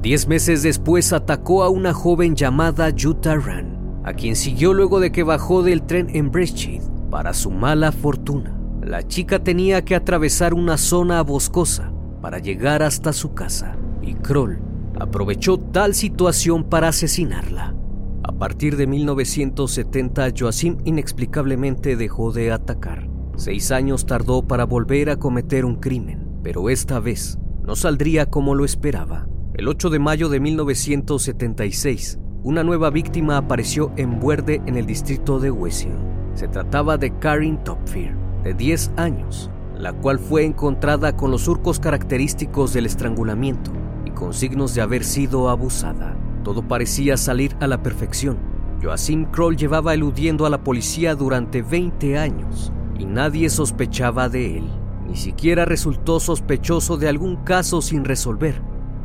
Diez 0.00 0.28
meses 0.28 0.62
después 0.62 1.12
atacó 1.12 1.64
a 1.64 1.70
una 1.70 1.92
joven 1.92 2.36
llamada 2.36 2.94
Jutta 2.96 3.34
Ran 3.34 3.73
a 4.04 4.12
quien 4.12 4.36
siguió 4.36 4.74
luego 4.74 5.00
de 5.00 5.10
que 5.10 5.22
bajó 5.22 5.62
del 5.62 5.82
tren 5.82 6.08
en 6.10 6.30
Brecheid. 6.30 6.82
Para 7.10 7.32
su 7.32 7.50
mala 7.50 7.90
fortuna, 7.90 8.56
la 8.82 9.06
chica 9.06 9.42
tenía 9.42 9.84
que 9.84 9.94
atravesar 9.94 10.52
una 10.52 10.76
zona 10.76 11.22
boscosa 11.22 11.92
para 12.20 12.38
llegar 12.38 12.82
hasta 12.82 13.12
su 13.12 13.34
casa, 13.34 13.76
y 14.02 14.14
Kroll 14.14 14.58
aprovechó 15.00 15.58
tal 15.58 15.94
situación 15.94 16.64
para 16.64 16.88
asesinarla. 16.88 17.74
A 18.22 18.32
partir 18.32 18.76
de 18.76 18.86
1970, 18.86 20.28
Joachim 20.38 20.78
inexplicablemente 20.84 21.96
dejó 21.96 22.32
de 22.32 22.52
atacar. 22.52 23.08
Seis 23.36 23.70
años 23.70 24.06
tardó 24.06 24.46
para 24.46 24.64
volver 24.64 25.10
a 25.10 25.16
cometer 25.16 25.64
un 25.64 25.76
crimen, 25.76 26.38
pero 26.42 26.70
esta 26.70 27.00
vez 27.00 27.38
no 27.62 27.76
saldría 27.76 28.26
como 28.26 28.54
lo 28.54 28.64
esperaba. 28.64 29.28
El 29.54 29.68
8 29.68 29.90
de 29.90 29.98
mayo 29.98 30.28
de 30.28 30.40
1976, 30.40 32.18
una 32.44 32.62
nueva 32.62 32.90
víctima 32.90 33.38
apareció 33.38 33.90
en 33.96 34.20
Buerde 34.20 34.60
en 34.66 34.76
el 34.76 34.84
distrito 34.84 35.40
de 35.40 35.50
Wesel. 35.50 35.96
Se 36.34 36.46
trataba 36.46 36.98
de 36.98 37.18
Karin 37.18 37.56
Topfir, 37.64 38.14
de 38.42 38.52
10 38.52 38.92
años, 38.98 39.50
la 39.78 39.94
cual 39.94 40.18
fue 40.18 40.44
encontrada 40.44 41.16
con 41.16 41.30
los 41.30 41.42
surcos 41.42 41.80
característicos 41.80 42.74
del 42.74 42.84
estrangulamiento 42.84 43.72
y 44.04 44.10
con 44.10 44.34
signos 44.34 44.74
de 44.74 44.82
haber 44.82 45.04
sido 45.04 45.48
abusada. 45.48 46.18
Todo 46.44 46.68
parecía 46.68 47.16
salir 47.16 47.56
a 47.60 47.66
la 47.66 47.82
perfección. 47.82 48.36
Joachim 48.82 49.24
Kroll 49.24 49.56
llevaba 49.56 49.94
eludiendo 49.94 50.44
a 50.44 50.50
la 50.50 50.62
policía 50.62 51.14
durante 51.14 51.62
20 51.62 52.18
años 52.18 52.74
y 52.98 53.06
nadie 53.06 53.48
sospechaba 53.48 54.28
de 54.28 54.58
él. 54.58 54.68
Ni 55.08 55.16
siquiera 55.16 55.64
resultó 55.64 56.20
sospechoso 56.20 56.98
de 56.98 57.08
algún 57.08 57.36
caso 57.36 57.80
sin 57.80 58.04
resolver, 58.04 58.60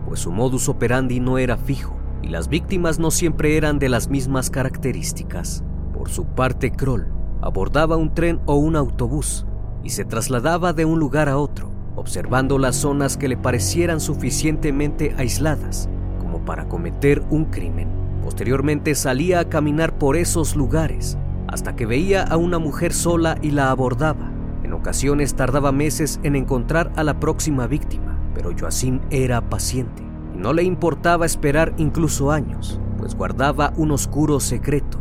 pues 0.06 0.20
su 0.20 0.32
modus 0.34 0.68
operandi 0.68 1.22
no 1.22 1.38
era 1.38 1.56
fijo 1.56 1.99
y 2.22 2.28
las 2.28 2.50
víctimas 2.50 3.00
no 3.00 3.12
siempre 3.12 3.58
eran 3.58 3.80
de 3.80 3.90
las 3.90 4.10
mismas 4.10 4.50
características. 4.50 5.64
Por 5.94 6.10
su 6.10 6.26
parte, 6.26 6.72
Kroll 6.72 7.08
abordaba 7.42 7.98
un 7.98 8.14
tren 8.14 8.40
o 8.46 8.56
un 8.56 8.76
autobús 8.76 9.46
y 9.84 9.90
se 9.90 10.06
trasladaba 10.06 10.74
de 10.74 10.86
un 10.86 11.00
lugar 11.00 11.30
a 11.30 11.38
otro, 11.38 11.72
observando 11.96 12.58
las 12.58 12.76
zonas 12.76 13.18
que 13.18 13.28
le 13.28 13.38
parecieran 13.38 14.00
suficientemente 14.00 15.16
aisladas 15.18 15.90
como 16.20 16.44
para 16.44 16.68
cometer 16.68 17.24
un 17.30 17.46
crimen. 17.46 17.90
Posteriormente 18.24 18.94
salía 18.96 19.40
a 19.40 19.50
caminar 19.50 19.98
por 19.98 20.18
esos 20.18 20.56
lugares 20.56 21.18
hasta 21.48 21.76
que 21.76 21.86
veía 21.86 22.24
a 22.24 22.38
una 22.38 22.60
mujer 22.60 22.94
sola 22.94 23.38
y 23.42 23.52
la 23.52 23.72
abordaba. 23.72 24.30
En 24.64 24.74
ocasiones 24.74 25.34
tardaba 25.34 25.72
meses 25.72 26.20
en 26.24 26.36
encontrar 26.36 26.92
a 26.96 27.04
la 27.04 27.20
próxima 27.20 27.66
víctima, 27.66 28.20
pero 28.36 28.52
Joacim 28.58 29.00
era 29.10 29.50
paciente 29.50 30.09
no 30.40 30.54
le 30.54 30.64
importaba 30.64 31.26
esperar 31.26 31.74
incluso 31.78 32.32
años, 32.32 32.80
pues 32.98 33.14
guardaba 33.14 33.74
un 33.76 33.92
oscuro 33.92 34.40
secreto, 34.40 34.98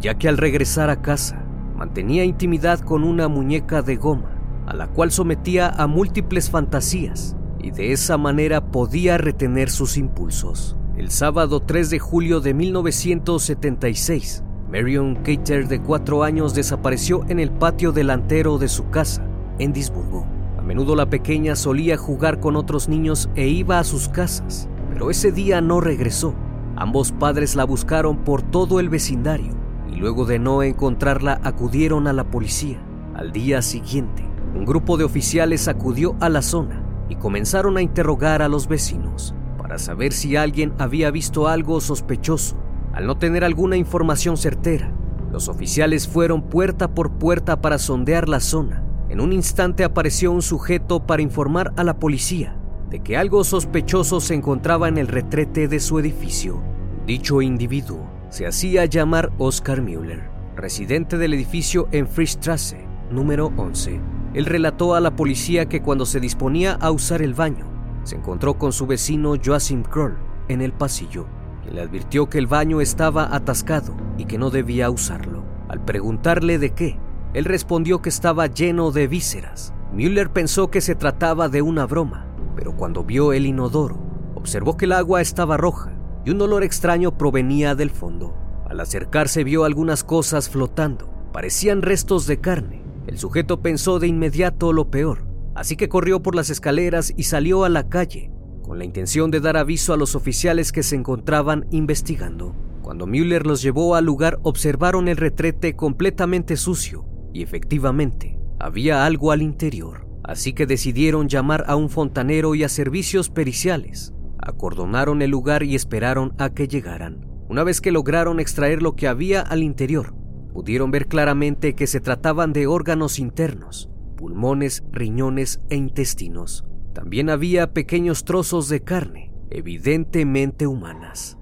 ya 0.00 0.14
que 0.14 0.28
al 0.28 0.38
regresar 0.38 0.88
a 0.88 1.02
casa 1.02 1.44
mantenía 1.76 2.24
intimidad 2.24 2.80
con 2.80 3.04
una 3.04 3.28
muñeca 3.28 3.82
de 3.82 3.96
goma, 3.96 4.30
a 4.66 4.74
la 4.74 4.88
cual 4.88 5.10
sometía 5.10 5.68
a 5.68 5.86
múltiples 5.86 6.50
fantasías 6.50 7.36
y 7.58 7.70
de 7.70 7.92
esa 7.92 8.16
manera 8.16 8.70
podía 8.70 9.18
retener 9.18 9.68
sus 9.68 9.98
impulsos. 9.98 10.76
El 10.96 11.10
sábado 11.10 11.60
3 11.60 11.90
de 11.90 11.98
julio 11.98 12.40
de 12.40 12.54
1976, 12.54 14.42
Marion 14.70 15.16
Cater, 15.16 15.68
de 15.68 15.80
cuatro 15.80 16.24
años, 16.24 16.54
desapareció 16.54 17.24
en 17.28 17.40
el 17.40 17.50
patio 17.50 17.92
delantero 17.92 18.58
de 18.58 18.68
su 18.68 18.88
casa, 18.88 19.22
en 19.58 19.72
Disburgo. 19.72 20.26
A 20.58 20.62
menudo 20.62 20.96
la 20.96 21.10
pequeña 21.10 21.56
solía 21.56 21.96
jugar 21.96 22.40
con 22.40 22.56
otros 22.56 22.88
niños 22.88 23.28
e 23.34 23.48
iba 23.48 23.78
a 23.78 23.84
sus 23.84 24.08
casas, 24.08 24.68
pero 24.98 25.12
ese 25.12 25.30
día 25.30 25.60
no 25.60 25.80
regresó. 25.80 26.34
Ambos 26.74 27.12
padres 27.12 27.54
la 27.54 27.62
buscaron 27.62 28.24
por 28.24 28.42
todo 28.42 28.80
el 28.80 28.88
vecindario 28.88 29.52
y 29.88 29.94
luego 29.94 30.26
de 30.26 30.40
no 30.40 30.64
encontrarla 30.64 31.40
acudieron 31.44 32.08
a 32.08 32.12
la 32.12 32.24
policía. 32.24 32.82
Al 33.14 33.30
día 33.30 33.62
siguiente, 33.62 34.24
un 34.56 34.64
grupo 34.64 34.96
de 34.96 35.04
oficiales 35.04 35.68
acudió 35.68 36.16
a 36.18 36.28
la 36.28 36.42
zona 36.42 36.82
y 37.08 37.14
comenzaron 37.14 37.76
a 37.76 37.82
interrogar 37.82 38.42
a 38.42 38.48
los 38.48 38.66
vecinos 38.66 39.36
para 39.56 39.78
saber 39.78 40.12
si 40.12 40.34
alguien 40.34 40.72
había 40.80 41.12
visto 41.12 41.46
algo 41.46 41.80
sospechoso 41.80 42.56
al 42.92 43.06
no 43.06 43.18
tener 43.18 43.44
alguna 43.44 43.76
información 43.76 44.36
certera, 44.36 44.92
los 45.30 45.48
oficiales 45.48 46.08
fueron 46.08 46.42
puerta 46.42 46.92
por 46.92 47.12
puerta 47.12 47.60
para 47.60 47.78
sondear 47.78 48.28
la 48.28 48.40
zona. 48.40 48.82
En 49.08 49.20
un 49.20 49.32
instante 49.32 49.84
apareció 49.84 50.32
un 50.32 50.42
sujeto 50.42 51.06
para 51.06 51.22
informar 51.22 51.72
a 51.76 51.84
la 51.84 52.00
policía 52.00 52.57
de 52.90 53.00
que 53.00 53.16
algo 53.16 53.44
sospechoso 53.44 54.20
se 54.20 54.34
encontraba 54.34 54.88
en 54.88 54.98
el 54.98 55.08
retrete 55.08 55.68
de 55.68 55.80
su 55.80 55.98
edificio. 55.98 56.62
Dicho 57.06 57.42
individuo 57.42 58.08
se 58.30 58.46
hacía 58.46 58.84
llamar 58.84 59.30
Oscar 59.38 59.82
Müller, 59.82 60.30
residente 60.56 61.18
del 61.18 61.34
edificio 61.34 61.88
en 61.92 62.06
Fristrasse, 62.06 62.86
número 63.10 63.52
11. 63.56 64.00
Él 64.34 64.44
relató 64.44 64.94
a 64.94 65.00
la 65.00 65.16
policía 65.16 65.66
que 65.66 65.82
cuando 65.82 66.04
se 66.04 66.20
disponía 66.20 66.74
a 66.74 66.90
usar 66.90 67.22
el 67.22 67.34
baño, 67.34 67.66
se 68.04 68.16
encontró 68.16 68.58
con 68.58 68.72
su 68.72 68.86
vecino 68.86 69.34
Joachim 69.42 69.82
Kroll 69.82 70.16
en 70.48 70.60
el 70.60 70.72
pasillo 70.72 71.26
le 71.72 71.82
advirtió 71.82 72.28
que 72.28 72.38
el 72.38 72.46
baño 72.46 72.80
estaba 72.80 73.34
atascado 73.34 73.94
y 74.16 74.24
que 74.24 74.38
no 74.38 74.50
debía 74.50 74.90
usarlo. 74.90 75.44
Al 75.68 75.84
preguntarle 75.84 76.58
de 76.58 76.70
qué, 76.70 76.98
él 77.34 77.44
respondió 77.44 78.00
que 78.00 78.08
estaba 78.08 78.46
lleno 78.46 78.90
de 78.90 79.06
vísceras. 79.06 79.74
Müller 79.92 80.30
pensó 80.30 80.70
que 80.70 80.80
se 80.80 80.94
trataba 80.94 81.48
de 81.48 81.62
una 81.62 81.86
broma, 81.86 82.26
pero 82.58 82.74
cuando 82.76 83.04
vio 83.04 83.32
el 83.32 83.46
inodoro, 83.46 84.00
observó 84.34 84.76
que 84.76 84.86
el 84.86 84.92
agua 84.92 85.20
estaba 85.20 85.56
roja 85.56 85.92
y 86.24 86.30
un 86.30 86.42
olor 86.42 86.64
extraño 86.64 87.16
provenía 87.16 87.76
del 87.76 87.90
fondo. 87.90 88.34
Al 88.68 88.80
acercarse 88.80 89.44
vio 89.44 89.62
algunas 89.62 90.02
cosas 90.02 90.48
flotando, 90.48 91.08
parecían 91.32 91.82
restos 91.82 92.26
de 92.26 92.40
carne. 92.40 92.82
El 93.06 93.16
sujeto 93.16 93.62
pensó 93.62 94.00
de 94.00 94.08
inmediato 94.08 94.72
lo 94.72 94.90
peor, 94.90 95.24
así 95.54 95.76
que 95.76 95.88
corrió 95.88 96.20
por 96.20 96.34
las 96.34 96.50
escaleras 96.50 97.14
y 97.16 97.22
salió 97.22 97.62
a 97.62 97.68
la 97.68 97.88
calle 97.88 98.32
con 98.64 98.76
la 98.76 98.84
intención 98.84 99.30
de 99.30 99.38
dar 99.38 99.56
aviso 99.56 99.92
a 99.92 99.96
los 99.96 100.16
oficiales 100.16 100.72
que 100.72 100.82
se 100.82 100.96
encontraban 100.96 101.68
investigando. 101.70 102.56
Cuando 102.82 103.06
Müller 103.06 103.46
los 103.46 103.62
llevó 103.62 103.94
al 103.94 104.04
lugar 104.04 104.40
observaron 104.42 105.06
el 105.06 105.16
retrete 105.16 105.76
completamente 105.76 106.56
sucio 106.56 107.06
y 107.32 107.44
efectivamente 107.44 108.36
había 108.58 109.06
algo 109.06 109.30
al 109.30 109.42
interior, 109.42 110.07
así 110.28 110.52
que 110.52 110.66
decidieron 110.66 111.26
llamar 111.26 111.64
a 111.68 111.74
un 111.74 111.88
fontanero 111.88 112.54
y 112.54 112.62
a 112.62 112.68
servicios 112.68 113.30
periciales. 113.30 114.12
Acordonaron 114.38 115.22
el 115.22 115.30
lugar 115.30 115.62
y 115.62 115.74
esperaron 115.74 116.34
a 116.36 116.50
que 116.50 116.68
llegaran. 116.68 117.26
Una 117.48 117.64
vez 117.64 117.80
que 117.80 117.92
lograron 117.92 118.38
extraer 118.38 118.82
lo 118.82 118.94
que 118.94 119.08
había 119.08 119.40
al 119.40 119.62
interior, 119.62 120.14
pudieron 120.52 120.90
ver 120.90 121.08
claramente 121.08 121.74
que 121.74 121.86
se 121.86 122.00
trataban 122.00 122.52
de 122.52 122.66
órganos 122.66 123.18
internos, 123.18 123.88
pulmones, 124.18 124.84
riñones 124.92 125.60
e 125.70 125.76
intestinos. 125.76 126.66
También 126.92 127.30
había 127.30 127.72
pequeños 127.72 128.26
trozos 128.26 128.68
de 128.68 128.82
carne, 128.82 129.32
evidentemente 129.48 130.66
humanas. 130.66 131.38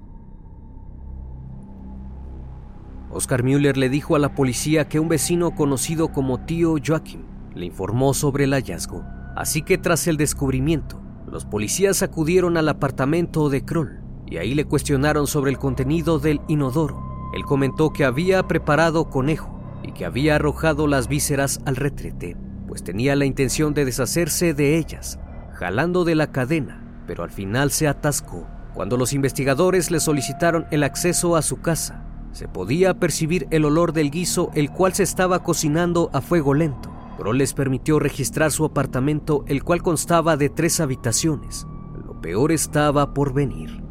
Oscar 3.11 3.43
Müller 3.43 3.75
le 3.75 3.89
dijo 3.89 4.15
a 4.15 4.19
la 4.19 4.33
policía 4.33 4.87
que 4.87 5.01
un 5.01 5.09
vecino 5.09 5.55
conocido 5.55 6.13
como 6.13 6.45
tío 6.45 6.75
Joachim 6.81 7.26
le 7.57 7.65
informó 7.65 8.13
sobre 8.13 8.45
el 8.45 8.53
hallazgo. 8.53 9.03
Así 9.35 9.61
que 9.61 9.77
tras 9.77 10.07
el 10.07 10.17
descubrimiento, 10.17 11.01
los 11.29 11.45
policías 11.45 12.01
acudieron 12.03 12.57
al 12.57 12.69
apartamento 12.69 13.49
de 13.49 13.65
Kroll 13.65 13.99
y 14.25 14.37
ahí 14.37 14.55
le 14.55 14.65
cuestionaron 14.65 15.27
sobre 15.27 15.51
el 15.51 15.57
contenido 15.57 16.19
del 16.19 16.41
inodoro. 16.47 17.29
Él 17.33 17.43
comentó 17.43 17.91
que 17.91 18.05
había 18.05 18.47
preparado 18.47 19.09
conejo 19.09 19.59
y 19.83 19.91
que 19.91 20.05
había 20.05 20.35
arrojado 20.35 20.87
las 20.87 21.07
vísceras 21.07 21.59
al 21.65 21.75
retrete, 21.75 22.37
pues 22.67 22.83
tenía 22.83 23.15
la 23.15 23.25
intención 23.25 23.73
de 23.73 23.85
deshacerse 23.85 24.53
de 24.53 24.77
ellas 24.77 25.19
jalando 25.57 26.05
de 26.05 26.13
la 26.13 26.31
cadena, 26.31 26.83
pero 27.07 27.23
al 27.23 27.31
final 27.31 27.71
se 27.71 27.87
atascó. 27.87 28.47
Cuando 28.75 28.95
los 28.95 29.11
investigadores 29.13 29.89
le 29.89 29.99
solicitaron 29.99 30.67
el 30.69 30.83
acceso 30.83 31.35
a 31.35 31.41
su 31.41 31.61
casa, 31.61 32.03
se 32.31 32.47
podía 32.47 32.99
percibir 32.99 33.47
el 33.49 33.65
olor 33.65 33.91
del 33.91 34.11
guiso 34.11 34.51
el 34.53 34.69
cual 34.69 34.93
se 34.93 35.01
estaba 35.01 35.41
cocinando 35.41 36.11
a 36.13 36.21
fuego 36.21 36.53
lento. 36.53 36.93
Pero 37.17 37.33
les 37.33 37.53
permitió 37.53 37.99
registrar 37.99 38.51
su 38.51 38.63
apartamento 38.65 39.43
el 39.47 39.63
cual 39.63 39.81
constaba 39.81 40.37
de 40.37 40.49
tres 40.49 40.79
habitaciones. 40.79 41.67
Lo 42.05 42.21
peor 42.21 42.51
estaba 42.51 43.13
por 43.13 43.33
venir. 43.33 43.83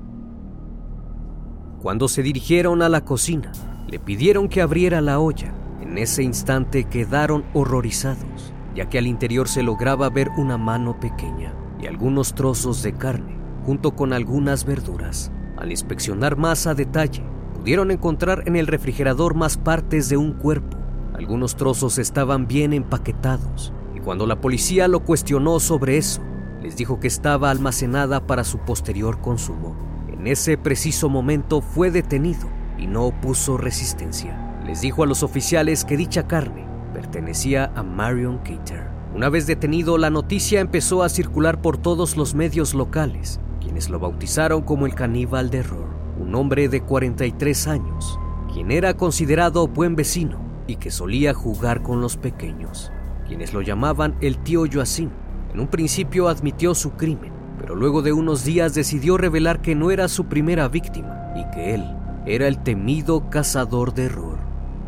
Cuando 1.80 2.08
se 2.08 2.22
dirigieron 2.22 2.82
a 2.82 2.88
la 2.88 3.04
cocina, 3.04 3.52
le 3.88 3.98
pidieron 3.98 4.48
que 4.48 4.62
abriera 4.62 5.00
la 5.00 5.18
olla. 5.18 5.54
En 5.80 5.98
ese 5.98 6.22
instante 6.22 6.84
quedaron 6.84 7.44
horrorizados 7.52 8.52
ya 8.76 8.88
que 8.90 8.98
al 8.98 9.06
interior 9.06 9.48
se 9.48 9.62
lograba 9.62 10.10
ver 10.10 10.28
una 10.36 10.58
mano 10.58 11.00
pequeña 11.00 11.54
y 11.80 11.86
algunos 11.86 12.34
trozos 12.34 12.82
de 12.82 12.92
carne, 12.92 13.36
junto 13.64 13.96
con 13.96 14.12
algunas 14.12 14.66
verduras. 14.66 15.32
Al 15.56 15.70
inspeccionar 15.70 16.36
más 16.36 16.66
a 16.66 16.74
detalle, 16.74 17.24
pudieron 17.54 17.90
encontrar 17.90 18.42
en 18.46 18.54
el 18.54 18.66
refrigerador 18.66 19.34
más 19.34 19.56
partes 19.56 20.10
de 20.10 20.18
un 20.18 20.34
cuerpo. 20.34 20.76
Algunos 21.16 21.56
trozos 21.56 21.96
estaban 21.96 22.46
bien 22.46 22.74
empaquetados, 22.74 23.72
y 23.94 24.00
cuando 24.00 24.26
la 24.26 24.38
policía 24.42 24.86
lo 24.86 25.00
cuestionó 25.00 25.60
sobre 25.60 25.96
eso, 25.96 26.20
les 26.60 26.76
dijo 26.76 27.00
que 27.00 27.06
estaba 27.06 27.50
almacenada 27.50 28.26
para 28.26 28.44
su 28.44 28.58
posterior 28.58 29.22
consumo. 29.22 29.74
En 30.12 30.26
ese 30.26 30.58
preciso 30.58 31.08
momento 31.08 31.62
fue 31.62 31.90
detenido 31.90 32.50
y 32.76 32.86
no 32.86 33.04
opuso 33.04 33.56
resistencia. 33.56 34.60
Les 34.66 34.82
dijo 34.82 35.04
a 35.04 35.06
los 35.06 35.22
oficiales 35.22 35.86
que 35.86 35.96
dicha 35.96 36.28
carne 36.28 36.66
pertenecía 36.92 37.72
a 37.74 37.82
Marion 37.82 38.36
Cater. 38.38 38.86
Una 39.14 39.30
vez 39.30 39.46
detenido, 39.46 39.96
la 39.96 40.10
noticia 40.10 40.60
empezó 40.60 41.02
a 41.02 41.08
circular 41.08 41.62
por 41.62 41.78
todos 41.78 42.18
los 42.18 42.34
medios 42.34 42.74
locales, 42.74 43.40
quienes 43.62 43.88
lo 43.88 43.98
bautizaron 43.98 44.60
como 44.60 44.84
el 44.84 44.94
caníbal 44.94 45.48
de 45.48 45.58
error, 45.58 45.88
un 46.20 46.34
hombre 46.34 46.68
de 46.68 46.82
43 46.82 47.68
años, 47.68 48.18
quien 48.52 48.70
era 48.70 48.98
considerado 48.98 49.66
buen 49.66 49.96
vecino 49.96 50.45
y 50.66 50.76
que 50.76 50.90
solía 50.90 51.34
jugar 51.34 51.82
con 51.82 52.00
los 52.00 52.16
pequeños, 52.16 52.92
quienes 53.26 53.54
lo 53.54 53.62
llamaban 53.62 54.16
el 54.20 54.38
tío 54.38 54.64
Joacim. 54.70 55.10
En 55.52 55.60
un 55.60 55.68
principio 55.68 56.28
admitió 56.28 56.74
su 56.74 56.92
crimen, 56.92 57.32
pero 57.58 57.74
luego 57.74 58.02
de 58.02 58.12
unos 58.12 58.44
días 58.44 58.74
decidió 58.74 59.16
revelar 59.16 59.60
que 59.62 59.74
no 59.74 59.90
era 59.90 60.08
su 60.08 60.26
primera 60.26 60.68
víctima 60.68 61.32
y 61.36 61.48
que 61.54 61.74
él 61.74 61.84
era 62.26 62.48
el 62.48 62.62
temido 62.62 63.30
cazador 63.30 63.94
de 63.94 64.06
error. 64.06 64.38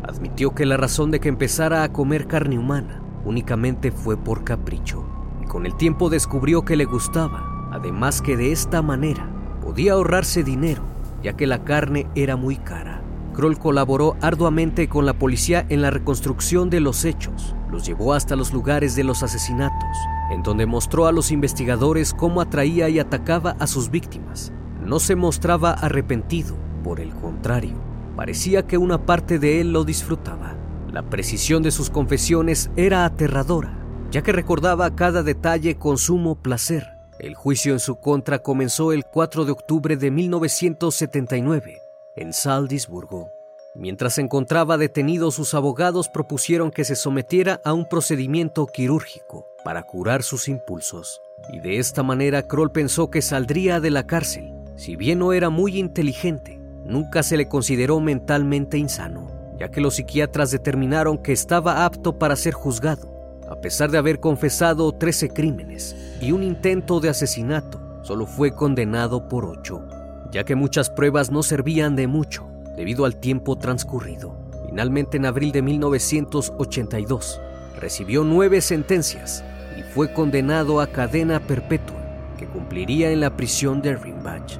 Admitió 0.03 0.53
que 0.53 0.65
la 0.65 0.77
razón 0.77 1.11
de 1.11 1.19
que 1.19 1.29
empezara 1.29 1.83
a 1.83 1.91
comer 1.93 2.27
carne 2.27 2.57
humana 2.57 3.01
únicamente 3.25 3.91
fue 3.91 4.17
por 4.17 4.43
capricho, 4.43 5.05
y 5.41 5.45
con 5.45 5.65
el 5.65 5.75
tiempo 5.75 6.09
descubrió 6.09 6.63
que 6.63 6.75
le 6.75 6.85
gustaba, 6.85 7.69
además 7.71 8.21
que 8.21 8.37
de 8.37 8.51
esta 8.51 8.81
manera 8.81 9.29
podía 9.61 9.93
ahorrarse 9.93 10.43
dinero, 10.43 10.83
ya 11.21 11.33
que 11.33 11.47
la 11.47 11.63
carne 11.63 12.07
era 12.15 12.35
muy 12.35 12.57
cara. 12.57 12.98
Kroll 13.39 13.57
colaboró 13.57 14.17
arduamente 14.19 14.89
con 14.89 15.05
la 15.05 15.17
policía 15.17 15.65
en 15.69 15.81
la 15.81 15.91
reconstrucción 15.91 16.69
de 16.69 16.81
los 16.81 17.05
hechos. 17.05 17.55
Los 17.71 17.85
llevó 17.85 18.13
hasta 18.13 18.35
los 18.35 18.51
lugares 18.51 18.97
de 18.97 19.05
los 19.05 19.23
asesinatos, 19.23 19.97
en 20.29 20.43
donde 20.43 20.65
mostró 20.65 21.07
a 21.07 21.13
los 21.13 21.31
investigadores 21.31 22.13
cómo 22.13 22.41
atraía 22.41 22.89
y 22.89 22.99
atacaba 22.99 23.51
a 23.51 23.65
sus 23.65 23.91
víctimas. 23.91 24.51
No 24.83 24.99
se 24.99 25.15
mostraba 25.15 25.71
arrepentido, 25.71 26.57
por 26.83 26.99
el 26.99 27.15
contrario, 27.15 27.81
parecía 28.17 28.67
que 28.67 28.77
una 28.77 29.05
parte 29.05 29.39
de 29.39 29.61
él 29.61 29.71
lo 29.71 29.85
disfrutaba. 29.85 30.57
La 30.91 31.03
precisión 31.03 31.63
de 31.63 31.71
sus 31.71 31.89
confesiones 31.89 32.69
era 32.75 33.05
aterradora, 33.05 33.79
ya 34.11 34.21
que 34.21 34.33
recordaba 34.33 34.97
cada 34.97 35.23
detalle 35.23 35.77
con 35.77 35.97
sumo 35.97 36.35
placer. 36.35 36.89
El 37.21 37.35
juicio 37.35 37.71
en 37.71 37.79
su 37.79 38.01
contra 38.01 38.39
comenzó 38.39 38.91
el 38.91 39.05
4 39.05 39.45
de 39.45 39.53
octubre 39.53 39.95
de 39.95 40.11
1979 40.11 41.88
en 42.19 42.33
Saldisburgo. 42.33 43.31
Mientras 43.75 44.15
se 44.15 44.21
encontraba 44.21 44.77
detenido, 44.77 45.31
sus 45.31 45.53
abogados 45.53 46.09
propusieron 46.09 46.69
que 46.69 46.83
se 46.83 46.95
sometiera 46.95 47.61
a 47.63 47.71
un 47.71 47.87
procedimiento 47.87 48.67
quirúrgico 48.67 49.47
para 49.63 49.83
curar 49.83 50.23
sus 50.23 50.49
impulsos. 50.49 51.21
Y 51.53 51.59
de 51.59 51.79
esta 51.79 52.03
manera 52.03 52.43
Kroll 52.43 52.71
pensó 52.71 53.09
que 53.09 53.21
saldría 53.21 53.79
de 53.79 53.91
la 53.91 54.05
cárcel. 54.05 54.53
Si 54.75 54.97
bien 54.97 55.19
no 55.19 55.31
era 55.31 55.49
muy 55.49 55.77
inteligente, 55.77 56.59
nunca 56.83 57.23
se 57.23 57.37
le 57.37 57.47
consideró 57.47 58.01
mentalmente 58.01 58.77
insano, 58.77 59.27
ya 59.57 59.69
que 59.69 59.81
los 59.81 59.95
psiquiatras 59.95 60.51
determinaron 60.51 61.17
que 61.17 61.31
estaba 61.31 61.85
apto 61.85 62.19
para 62.19 62.35
ser 62.35 62.53
juzgado. 62.53 63.39
A 63.49 63.61
pesar 63.61 63.91
de 63.91 63.97
haber 63.97 64.19
confesado 64.19 64.91
13 64.91 65.29
crímenes 65.29 65.95
y 66.19 66.33
un 66.33 66.43
intento 66.43 66.99
de 66.99 67.09
asesinato, 67.09 67.79
solo 68.03 68.25
fue 68.25 68.53
condenado 68.53 69.27
por 69.29 69.45
8 69.45 69.98
ya 70.31 70.43
que 70.43 70.55
muchas 70.55 70.89
pruebas 70.89 71.31
no 71.31 71.43
servían 71.43 71.95
de 71.95 72.07
mucho 72.07 72.47
debido 72.75 73.05
al 73.05 73.19
tiempo 73.19 73.57
transcurrido. 73.57 74.35
Finalmente, 74.67 75.17
en 75.17 75.25
abril 75.25 75.51
de 75.51 75.61
1982, 75.61 77.41
recibió 77.79 78.23
nueve 78.23 78.61
sentencias 78.61 79.43
y 79.77 79.81
fue 79.81 80.13
condenado 80.13 80.79
a 80.79 80.87
cadena 80.87 81.39
perpetua 81.39 81.97
que 82.37 82.45
cumpliría 82.45 83.11
en 83.11 83.19
la 83.19 83.35
prisión 83.35 83.81
de 83.81 83.95
Rimbach. 83.95 84.59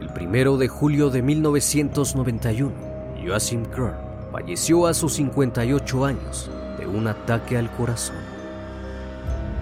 El 0.00 0.08
primero 0.08 0.56
de 0.56 0.68
julio 0.68 1.10
de 1.10 1.22
1991, 1.22 2.72
Joachim 3.24 3.64
Kroll 3.66 3.94
falleció 4.32 4.86
a 4.86 4.94
sus 4.94 5.14
58 5.14 6.04
años 6.04 6.50
de 6.78 6.86
un 6.86 7.06
ataque 7.06 7.56
al 7.56 7.70
corazón. 7.70 8.16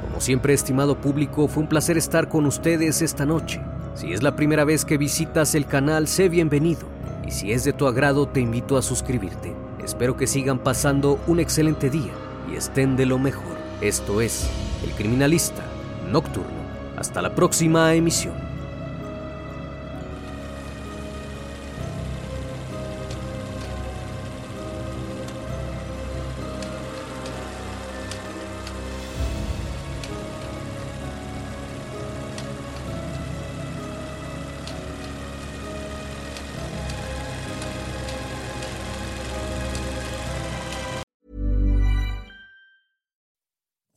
Como 0.01 0.21
siempre, 0.21 0.55
estimado 0.55 1.01
público, 1.01 1.49
fue 1.49 1.65
un 1.65 1.69
placer 1.69 1.99
estar 1.99 2.29
con 2.29 2.47
ustedes 2.47 3.03
esta 3.03 3.27
noche 3.27 3.61
si 3.95 4.13
es 4.13 4.23
la 4.23 4.35
primera 4.35 4.65
vez 4.65 4.85
que 4.85 4.99
visitas 4.99 5.55
el 5.55 5.67
canal, 5.67 6.09
sé 6.09 6.29
bienvenido. 6.29 6.81
Y 7.27 7.31
si 7.31 7.53
es 7.53 7.65
de 7.65 7.73
tu 7.73 7.87
agrado, 7.87 8.27
te 8.27 8.41
invito 8.41 8.77
a 8.77 8.83
suscribirte. 8.83 9.55
Espero 9.85 10.17
que 10.17 10.27
sigan 10.27 10.59
pasando 10.59 11.21
un 11.27 11.41
excelente 11.41 11.91
día 11.91 12.13
y 12.51 12.57
estén 12.57 12.97
de 12.97 13.07
lo 13.07 13.19
mejor. 13.19 13.57
Esto 13.81 14.21
es 14.21 14.49
El 14.85 14.91
Criminalista 14.93 15.63
Nocturno. 16.11 16.63
Hasta 16.97 17.23
la 17.23 17.35
próxima 17.35 17.95
emisión. 17.95 18.52